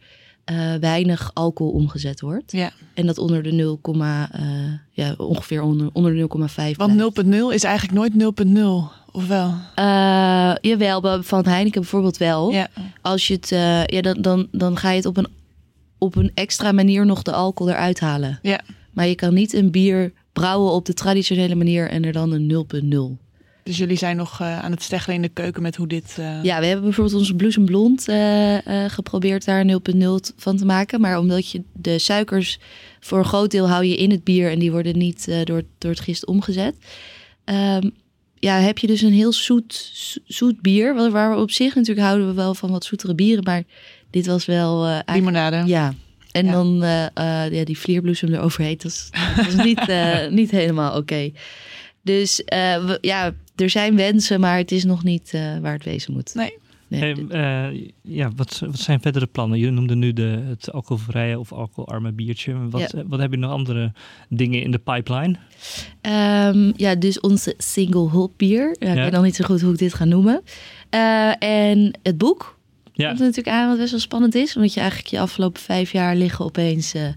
weinig 0.79 1.31
alcohol 1.33 1.73
omgezet 1.73 2.21
wordt. 2.21 2.51
Ja. 2.51 2.71
En 2.93 3.05
dat 3.05 3.17
onder 3.17 3.43
de 3.43 3.51
0, 3.51 3.79
eh, 3.83 4.19
ja, 4.91 5.13
ongeveer 5.17 5.61
onder, 5.61 5.89
onder 5.93 6.11
de 6.11 6.17
0,5 6.17 6.77
Want 6.77 6.95
blijft. 6.95 7.23
0.0 7.25 7.53
is 7.53 7.63
eigenlijk 7.63 7.97
nooit 7.97 8.13
0.0, 8.13 9.02
of 9.13 9.27
wel? 9.27 9.53
Eh, 9.75 10.53
jawel, 10.61 11.23
van 11.23 11.45
Heineken 11.45 11.81
bijvoorbeeld 11.81 12.17
wel. 12.17 12.51
Ja. 12.51 12.67
Als 13.01 13.27
je 13.27 13.33
het, 13.33 13.51
eh, 13.51 13.85
ja, 13.85 14.01
dan, 14.01 14.21
dan, 14.21 14.47
dan 14.51 14.77
ga 14.77 14.89
je 14.89 14.95
het 14.95 15.05
op 15.05 15.17
een, 15.17 15.27
op 15.97 16.15
een 16.15 16.31
extra 16.33 16.71
manier 16.71 17.05
nog 17.05 17.21
de 17.21 17.31
alcohol 17.31 17.73
eruit 17.73 17.99
halen. 17.99 18.39
Ja. 18.41 18.61
Maar 18.91 19.07
je 19.07 19.15
kan 19.15 19.33
niet 19.33 19.53
een 19.53 19.71
bier 19.71 20.13
brouwen 20.33 20.71
op 20.71 20.85
de 20.85 20.93
traditionele 20.93 21.55
manier 21.55 21.89
en 21.89 22.03
er 22.05 22.11
dan 22.11 22.31
een 22.31 22.65
0.0. 23.17 23.23
Dus 23.63 23.77
jullie 23.77 23.97
zijn 23.97 24.17
nog 24.17 24.39
eh, 24.41 24.59
aan 24.59 24.71
het 24.71 24.83
steggelen 24.83 25.15
in 25.15 25.21
de 25.21 25.29
keuken 25.29 25.61
met 25.61 25.75
hoe 25.75 25.87
dit... 25.87 26.15
Ja, 26.43 26.59
we 26.59 26.65
hebben 26.65 26.83
bijvoorbeeld 26.83 27.17
onze 27.17 27.35
bloesemblond 27.35 28.07
eh, 28.07 28.85
eh, 28.85 28.91
geprobeerd 28.91 29.45
daar 29.45 29.65
0.0 29.65 29.71
t- 30.21 30.33
van 30.37 30.57
te 30.57 30.65
maken. 30.65 31.01
Maar 31.01 31.17
omdat 31.19 31.49
je 31.49 31.63
de 31.73 31.99
suikers 31.99 32.59
voor 32.99 33.17
een 33.17 33.25
groot 33.25 33.51
deel 33.51 33.69
hou 33.69 33.85
je 33.85 33.97
in 33.97 34.11
het 34.11 34.23
bier 34.23 34.51
en 34.51 34.59
die 34.59 34.71
worden 34.71 34.97
niet 34.97 35.25
door, 35.43 35.63
door 35.77 35.91
het 35.91 35.99
gist 35.99 36.25
omgezet. 36.25 36.75
Ehm, 37.43 37.89
ja, 38.43 38.59
heb 38.59 38.77
je 38.77 38.87
dus 38.87 39.01
een 39.01 39.13
heel 39.13 39.33
zoet, 39.33 39.89
zo- 39.93 40.19
zoet 40.25 40.61
bier. 40.61 40.95
Waar 40.95 41.11
waar 41.11 41.35
we 41.35 41.41
op 41.41 41.51
zich 41.51 41.75
natuurlijk 41.75 42.07
houden 42.07 42.27
we 42.27 42.33
wel 42.33 42.55
van 42.55 42.71
wat 42.71 42.85
zoetere 42.85 43.15
bieren. 43.15 43.43
Maar 43.43 43.63
dit 44.11 44.25
was 44.25 44.45
wel... 44.45 44.85
eigenlijk- 44.85 45.13
limonade. 45.13 45.63
ja. 45.65 45.93
En 46.31 46.45
Ja. 46.45 46.51
dan 46.51 46.83
eh, 46.83 47.05
eh, 47.45 47.51
ja, 47.53 47.63
die 47.65 47.77
vlierbloesem 47.77 48.33
eroverheen. 48.33 48.77
Dat 48.77 49.09
is 49.47 49.55
niet, 49.55 49.87
niet 50.39 50.51
helemaal 50.51 50.97
oké. 50.97 51.31
Dus 52.01 52.41
we- 52.45 52.97
ja, 53.01 53.33
er 53.55 53.69
zijn 53.69 53.95
wensen, 53.95 54.39
maar 54.39 54.57
het 54.57 54.71
is 54.71 54.83
nog 54.83 55.03
niet 55.03 55.31
waar 55.61 55.73
het 55.73 55.83
wezen 55.83 56.13
moet. 56.13 56.33
Nee. 56.33 56.53
Nee, 56.99 57.01
Hey, 57.01 57.13
dit- 57.13 57.29
eh, 57.29 57.89
ja, 58.01 58.31
wat, 58.35 58.59
wat 58.59 58.79
zijn 58.79 59.01
verdere 59.01 59.25
plannen? 59.25 59.59
Je 59.59 59.69
noemde 59.71 59.95
nu 59.95 60.13
de, 60.13 60.43
het 60.47 60.71
alcoholvrije 60.71 61.39
of 61.39 61.51
alcoholarme 61.53 62.11
biertje. 62.11 62.69
Wat, 62.69 62.91
Ja. 62.91 63.03
wat 63.07 63.19
heb 63.19 63.31
je 63.31 63.37
nog 63.37 63.51
andere 63.51 63.91
dingen 64.29 64.61
in 64.61 64.71
de 64.71 64.79
pipeline? 64.79 65.35
Ehm, 66.01 66.71
ja, 66.75 66.95
dus 66.95 67.19
onze 67.19 67.53
single 67.57 68.09
hop 68.09 68.31
bier. 68.37 68.75
Ja, 68.79 68.89
Ik 68.91 68.95
weet 68.95 69.11
nog 69.11 69.23
niet 69.23 69.35
zo 69.35 69.45
goed 69.45 69.61
hoe 69.61 69.71
ik 69.73 69.77
dit 69.79 69.93
ga 69.93 70.05
noemen. 70.05 70.41
Eh, 70.89 71.43
en 71.43 71.99
het 72.03 72.17
boek. 72.17 72.59
Ja, 72.95 73.07
Komt 73.07 73.19
er 73.19 73.25
natuurlijk 73.25 73.55
aan 73.55 73.67
wat 73.69 73.77
best 73.77 73.91
wel 73.91 73.99
spannend 73.99 74.35
is. 74.35 74.55
Omdat 74.55 74.73
je 74.73 74.79
eigenlijk 74.79 75.09
je 75.09 75.19
afgelopen 75.19 75.61
vijf 75.61 75.91
jaar 75.91 76.15
liggen 76.15 76.45
opeens 76.45 76.93
eh, 76.93 77.07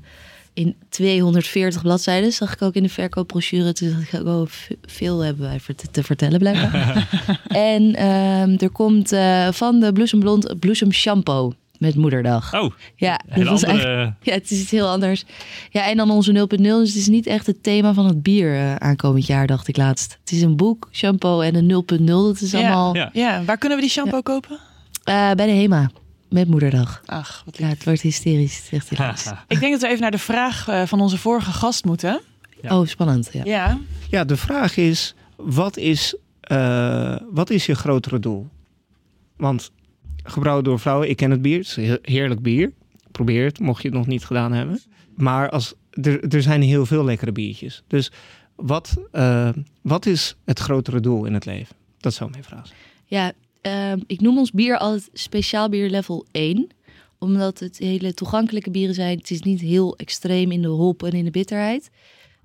in 0.57 0.75
240 0.88 1.83
bladzijden. 1.83 2.33
Zag 2.33 2.53
ik 2.53 2.62
ook 2.62 2.75
in 2.75 2.83
de 2.83 2.88
verkoopbrochure. 2.88 3.73
Toen 3.73 3.90
dacht 3.90 4.12
ik, 4.12 4.27
oh, 4.27 4.47
v- 4.47 4.71
veel 4.83 5.19
hebben 5.21 5.42
wij 5.49 5.61
te 5.90 6.03
vertellen 6.03 6.38
blijkbaar. 6.38 7.09
en 7.49 7.95
ehm, 7.95 8.55
er 8.59 8.71
komt 8.71 9.12
eh, 9.12 9.49
van 9.53 9.81
de 9.81 9.92
Bloesem 9.92 10.21
Blond 10.21 10.59
Bloesem 10.61 10.92
Shampoo 10.92 11.53
met 11.79 11.95
moederdag. 11.95 12.55
oh, 12.55 12.71
ja, 12.97 13.21
een 13.29 13.38
dat 13.45 13.49
was 13.49 13.64
andere... 13.64 13.87
eigenlijk- 13.88 14.16
ja, 14.29 14.33
het 14.33 14.51
is 14.51 14.61
iets 14.61 14.71
heel 14.71 14.88
anders. 14.88 15.25
Ja, 15.71 15.88
en 15.88 15.97
dan 15.97 16.11
onze 16.11 16.33
0.0. 16.33 16.57
Dus 16.57 16.88
het 16.88 16.97
is 16.97 17.09
niet 17.09 17.27
echt 17.27 17.47
het 17.47 17.62
thema 17.62 17.95
van 17.95 18.07
het 18.07 18.23
bier 18.23 18.55
eh, 18.55 18.75
aankomend 18.75 19.27
jaar, 19.27 19.47
dacht 19.47 19.69
ik 19.69 19.77
laatst. 19.77 20.19
Het 20.21 20.33
is 20.33 20.42
een 20.42 20.57
boek, 20.57 20.88
shampoo 20.92 21.40
en 21.40 21.55
een 21.55 21.85
0.0. 22.01 22.05
Dat 22.07 22.40
is 22.40 22.51
Ja. 22.51 22.59
allemaal 22.59 22.95
Ja. 22.95 23.11
Ja, 23.12 23.45
waar 23.45 23.59
kunnen 23.59 23.79
we 23.79 23.85
die 23.85 23.92
shampoo 23.92 24.21
kopen? 24.23 24.59
eh, 25.05 25.31
bij 25.33 25.47
de 25.47 25.53
HEMA 25.53 25.90
met 26.29 26.49
moederdag. 26.49 27.03
Ach, 27.07 27.43
wat 27.45 27.59
Ja, 27.59 27.67
het 27.67 27.85
wordt 27.85 28.01
hysterisch. 28.01 28.69
Echt 28.71 28.89
hilarisch. 28.89 29.33
Ik 29.49 29.61
denk 29.61 29.73
dat 29.73 29.81
we 29.81 29.89
even 29.89 30.01
naar 30.01 30.11
de 30.11 30.19
vraag 30.19 30.69
eh, 30.69 30.83
van 30.87 31.01
onze 31.01 31.19
vorige 31.19 31.53
gast 31.53 31.85
moeten. 31.85 32.21
Ja. 32.62 32.79
Oh, 32.79 32.87
spannend. 32.87 33.31
Ja. 33.33 33.45
Ja. 33.45 33.79
Ja, 34.11 34.25
de 34.25 34.37
vraag 34.37 34.77
is, 34.77 35.15
wat 35.37 35.77
is, 35.77 36.17
eh, 36.41 37.17
wat 37.31 37.51
is 37.51 37.67
je 37.67 37.75
grotere 37.75 38.19
doel? 38.19 38.49
Want 39.37 39.71
gebrouwen 40.23 40.65
door 40.65 40.81
vrouwen, 40.81 41.09
ik 41.09 41.17
ken 41.17 41.31
het 41.31 41.43
bier, 41.43 41.59
het 41.59 41.67
is 41.67 41.77
een 41.77 41.99
heerlijk 42.03 42.43
bier. 42.43 42.73
Probeer 43.11 43.45
het, 43.45 43.59
mocht 43.59 43.83
je 43.83 43.89
het 43.89 43.97
nog 43.97 44.07
niet 44.07 44.25
gedaan 44.25 44.53
hebben. 44.53 44.81
Maar 45.15 45.51
als, 45.51 45.75
er, 45.91 46.35
er 46.35 46.43
zijn 46.43 46.62
heel 46.62 46.87
veel 46.87 47.05
lekkere 47.05 47.33
biertjes. 47.33 47.83
Dus 47.87 48.12
wat, 48.55 48.97
eh, 49.12 49.49
wat 49.83 50.07
is 50.07 50.37
het 50.45 50.59
grotere 50.59 51.01
doel 51.01 51.25
in 51.25 51.35
het 51.35 51.45
leven? 51.45 51.77
Dat 51.99 52.15
zou 52.15 52.31
mijn 52.31 52.45
vraag 52.45 52.67
zijn. 52.67 52.79
Ja, 53.05 53.33
ehm, 53.66 53.98
ik 54.07 54.20
noem 54.20 54.38
ons 54.38 54.50
bier 54.50 54.79
altijd 54.79 55.09
speciaal 55.12 55.68
bier 55.68 55.90
level 55.90 56.26
1. 56.31 56.66
Omdat 57.18 57.59
het 57.59 57.79
hele 57.79 58.14
toegankelijke 58.14 58.70
bieren 58.70 58.94
zijn. 58.94 59.18
Het 59.18 59.31
is 59.31 59.42
niet 59.42 59.61
heel 59.61 59.96
extreem 59.96 60.52
in 60.52 60.62
de 60.62 60.68
hop 60.68 61.02
en 61.02 61.12
in 61.12 61.24
de 61.24 61.31
bitterheid. 61.31 61.90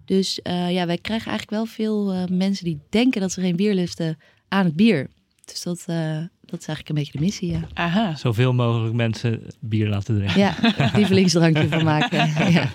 Dus 0.06 0.42
eh, 0.42 0.72
ja, 0.72 0.86
wij 0.86 0.98
krijgen 0.98 1.30
eigenlijk 1.30 1.58
wel 1.58 1.66
veel 1.66 2.12
eh, 2.12 2.24
mensen 2.38 2.66
die 2.66 2.80
denken 2.90 3.22
dat 3.22 3.32
ze 3.32 3.42
geen 3.42 3.56
bier 3.56 3.74
lusten 3.74 4.18
aan 4.48 4.66
het 4.66 4.76
bier. 4.76 5.10
Dus 5.46 5.64
dat, 5.64 5.84
eh, 5.86 6.24
dat 6.52 6.60
is 6.60 6.68
eigenlijk 6.68 6.90
een 6.90 6.96
beetje 6.96 7.12
de 7.12 7.20
missie, 7.24 7.52
ja. 7.52 7.60
Aha. 7.74 8.16
Zoveel 8.16 8.54
mogelijk 8.54 8.94
mensen 8.94 9.42
bier 9.60 9.90
laten 9.90 10.16
drinken. 10.16 10.40
Ja, 10.40 10.56
lievelingsdrankje 10.96 11.68
van 11.68 11.84
maken. 11.84 12.18
ja. 12.58 12.70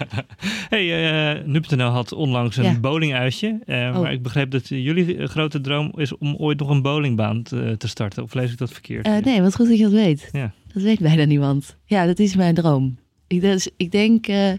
Hey, 0.68 1.36
uh, 1.38 1.44
Nu.nl 1.44 1.88
had 1.90 2.12
onlangs 2.12 2.56
een 2.56 2.64
Ja. 2.64 2.78
bowlinguitje. 2.80 3.58
eh, 3.66 3.90
Oh. 3.94 4.00
Maar 4.00 4.12
ik 4.12 4.22
begreep 4.22 4.50
dat 4.50 4.68
jullie 4.68 5.16
eh, 5.16 5.26
grote 5.28 5.60
droom 5.60 5.92
is 5.96 6.16
om 6.18 6.34
ooit 6.36 6.58
nog 6.58 6.68
een 6.68 6.82
bowlingbaan 6.82 7.42
te, 7.42 7.74
te 7.78 7.88
starten. 7.88 8.22
Of 8.22 8.34
lees 8.34 8.52
ik 8.52 8.58
dat 8.58 8.72
verkeerd? 8.72 9.06
Eh, 9.06 9.16
nee, 9.18 9.42
wat 9.42 9.54
goed 9.54 9.68
dat 9.68 9.76
je 9.76 9.82
dat 9.82 9.92
weet. 9.92 10.28
Ja. 10.32 10.52
Dat 10.72 10.82
weet 10.82 10.98
bijna 11.00 11.24
niemand. 11.24 11.76
Ja, 11.84 12.06
dat 12.06 12.18
is 12.18 12.36
mijn 12.36 12.54
droom. 12.54 12.98
Ik, 13.26 13.40
dus, 13.40 13.68
ik 13.76 13.90
denk, 13.90 14.26
eh, 14.26 14.52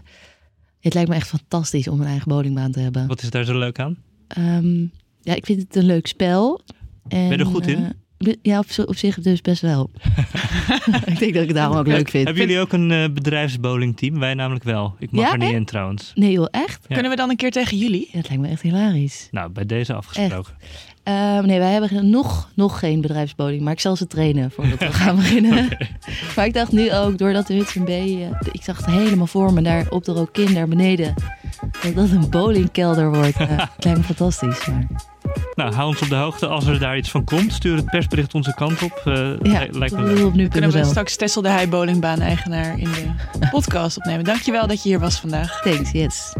het 0.80 0.94
lijkt 0.94 1.08
me 1.08 1.14
echt 1.14 1.28
fantastisch 1.28 1.88
om 1.88 2.00
een 2.00 2.06
eigen 2.06 2.28
bowlingbaan 2.28 2.72
te 2.72 2.80
hebben. 2.80 3.06
Wat 3.06 3.22
is 3.22 3.30
daar 3.30 3.44
zo 3.44 3.58
leuk 3.58 3.78
aan? 3.78 3.96
Ehm, 4.28 4.80
ja, 5.20 5.34
ik 5.34 5.46
vind 5.46 5.60
het 5.62 5.76
een 5.76 5.84
leuk 5.86 6.06
spel. 6.06 6.60
En, 7.08 7.28
Ben 7.28 7.38
je 7.38 7.44
er 7.44 7.50
goed 7.50 7.66
in? 7.66 7.92
Ja, 8.42 8.58
op, 8.58 8.66
op 8.86 8.96
zich 8.96 9.18
dus 9.20 9.40
best 9.40 9.62
wel. 9.62 9.90
ik 11.06 11.18
denk 11.18 11.32
dat 11.34 11.42
ik 11.42 11.48
het 11.48 11.54
daarom 11.54 11.76
ook 11.76 11.86
leuk 11.86 12.08
vind. 12.08 12.24
Hebben 12.24 12.42
jullie 12.46 12.60
ook 12.60 12.72
een 12.72 12.90
eh 12.90 13.04
bedrijfsbowlingteam? 13.12 14.18
Wij 14.18 14.34
namelijk 14.34 14.64
wel. 14.64 14.94
Ik 14.98 15.10
mag 15.10 15.24
Ja, 15.24 15.32
er 15.32 15.38
niet 15.38 15.48
echt? 15.48 15.56
in 15.56 15.64
trouwens. 15.64 16.12
Nee 16.14 16.32
joh, 16.32 16.46
echt? 16.50 16.84
Ja. 16.88 16.94
Kunnen 16.94 17.10
we 17.10 17.16
dan 17.16 17.30
een 17.30 17.36
keer 17.36 17.50
tegen 17.50 17.78
jullie? 17.78 18.08
Ja, 18.12 18.18
het 18.18 18.28
lijkt 18.28 18.42
me 18.42 18.48
echt 18.48 18.62
hilarisch. 18.62 19.28
Nou, 19.30 19.50
bij 19.50 19.66
deze 19.66 19.94
afgesproken. 19.94 20.52
Ehm, 21.02 21.46
nee, 21.46 21.58
wij 21.58 21.72
hebben 21.72 22.10
nog, 22.10 22.50
nog 22.54 22.78
geen 22.78 23.00
bedrijfsbowling, 23.00 23.62
maar 23.62 23.72
ik 23.72 23.80
zal 23.80 23.96
ze 23.96 24.06
trainen 24.06 24.50
voordat 24.50 24.78
we 24.78 24.92
gaan 24.92 25.16
beginnen. 25.16 25.68
maar 26.36 26.46
ik 26.46 26.54
dacht 26.54 26.72
nu 26.72 26.92
ook, 26.92 27.18
doordat 27.18 27.46
de 27.46 27.54
Hudson 27.54 27.84
B, 27.84 27.88
eh, 27.88 28.20
ik 28.52 28.62
zag 28.62 28.76
het 28.76 28.86
helemaal 28.86 29.26
voor 29.26 29.52
me, 29.52 29.62
daar 29.62 29.86
op 29.90 30.04
de 30.04 30.12
Rokin, 30.12 30.54
daar 30.54 30.68
beneden, 30.68 31.14
dat 31.82 31.94
dat 31.94 32.10
een 32.10 32.30
bowlingkelder 32.30 33.12
wordt. 33.12 33.38
Het 33.38 33.84
lijkt 33.84 33.98
me 33.98 34.04
fantastisch. 34.04 34.66
Maar, 34.66 34.86
Nou, 35.58 35.74
hou 35.74 35.88
ons 35.88 36.02
op 36.02 36.08
de 36.08 36.14
hoogte. 36.14 36.46
Als 36.46 36.66
er 36.66 36.78
daar 36.78 36.96
iets 36.96 37.10
van 37.10 37.24
komt, 37.24 37.52
stuur 37.52 37.76
het 37.76 37.84
persbericht 37.84 38.34
onze 38.34 38.54
kant 38.54 38.82
op. 38.82 39.00
Eh, 39.04 39.14
ja, 39.42 39.58
li- 39.60 39.78
lijkt 39.78 39.96
me 39.96 40.02
leuk. 40.02 40.50
Kunnen 40.50 40.70
we 40.70 40.78
wel. 40.78 40.84
straks 40.88 41.16
Tessel 41.16 41.42
de 41.42 41.48
Heij 41.48 41.68
bowlingbaan 41.68 42.20
eigenaar 42.20 42.78
in 42.78 42.84
de 42.92 43.48
podcast 43.50 43.96
opnemen. 43.96 44.24
Dankjewel 44.24 44.66
dat 44.66 44.82
je 44.82 44.88
hier 44.88 44.98
was 45.00 45.20
vandaag. 45.20 45.60
Thanks, 45.62 45.90
yes. 45.90 46.32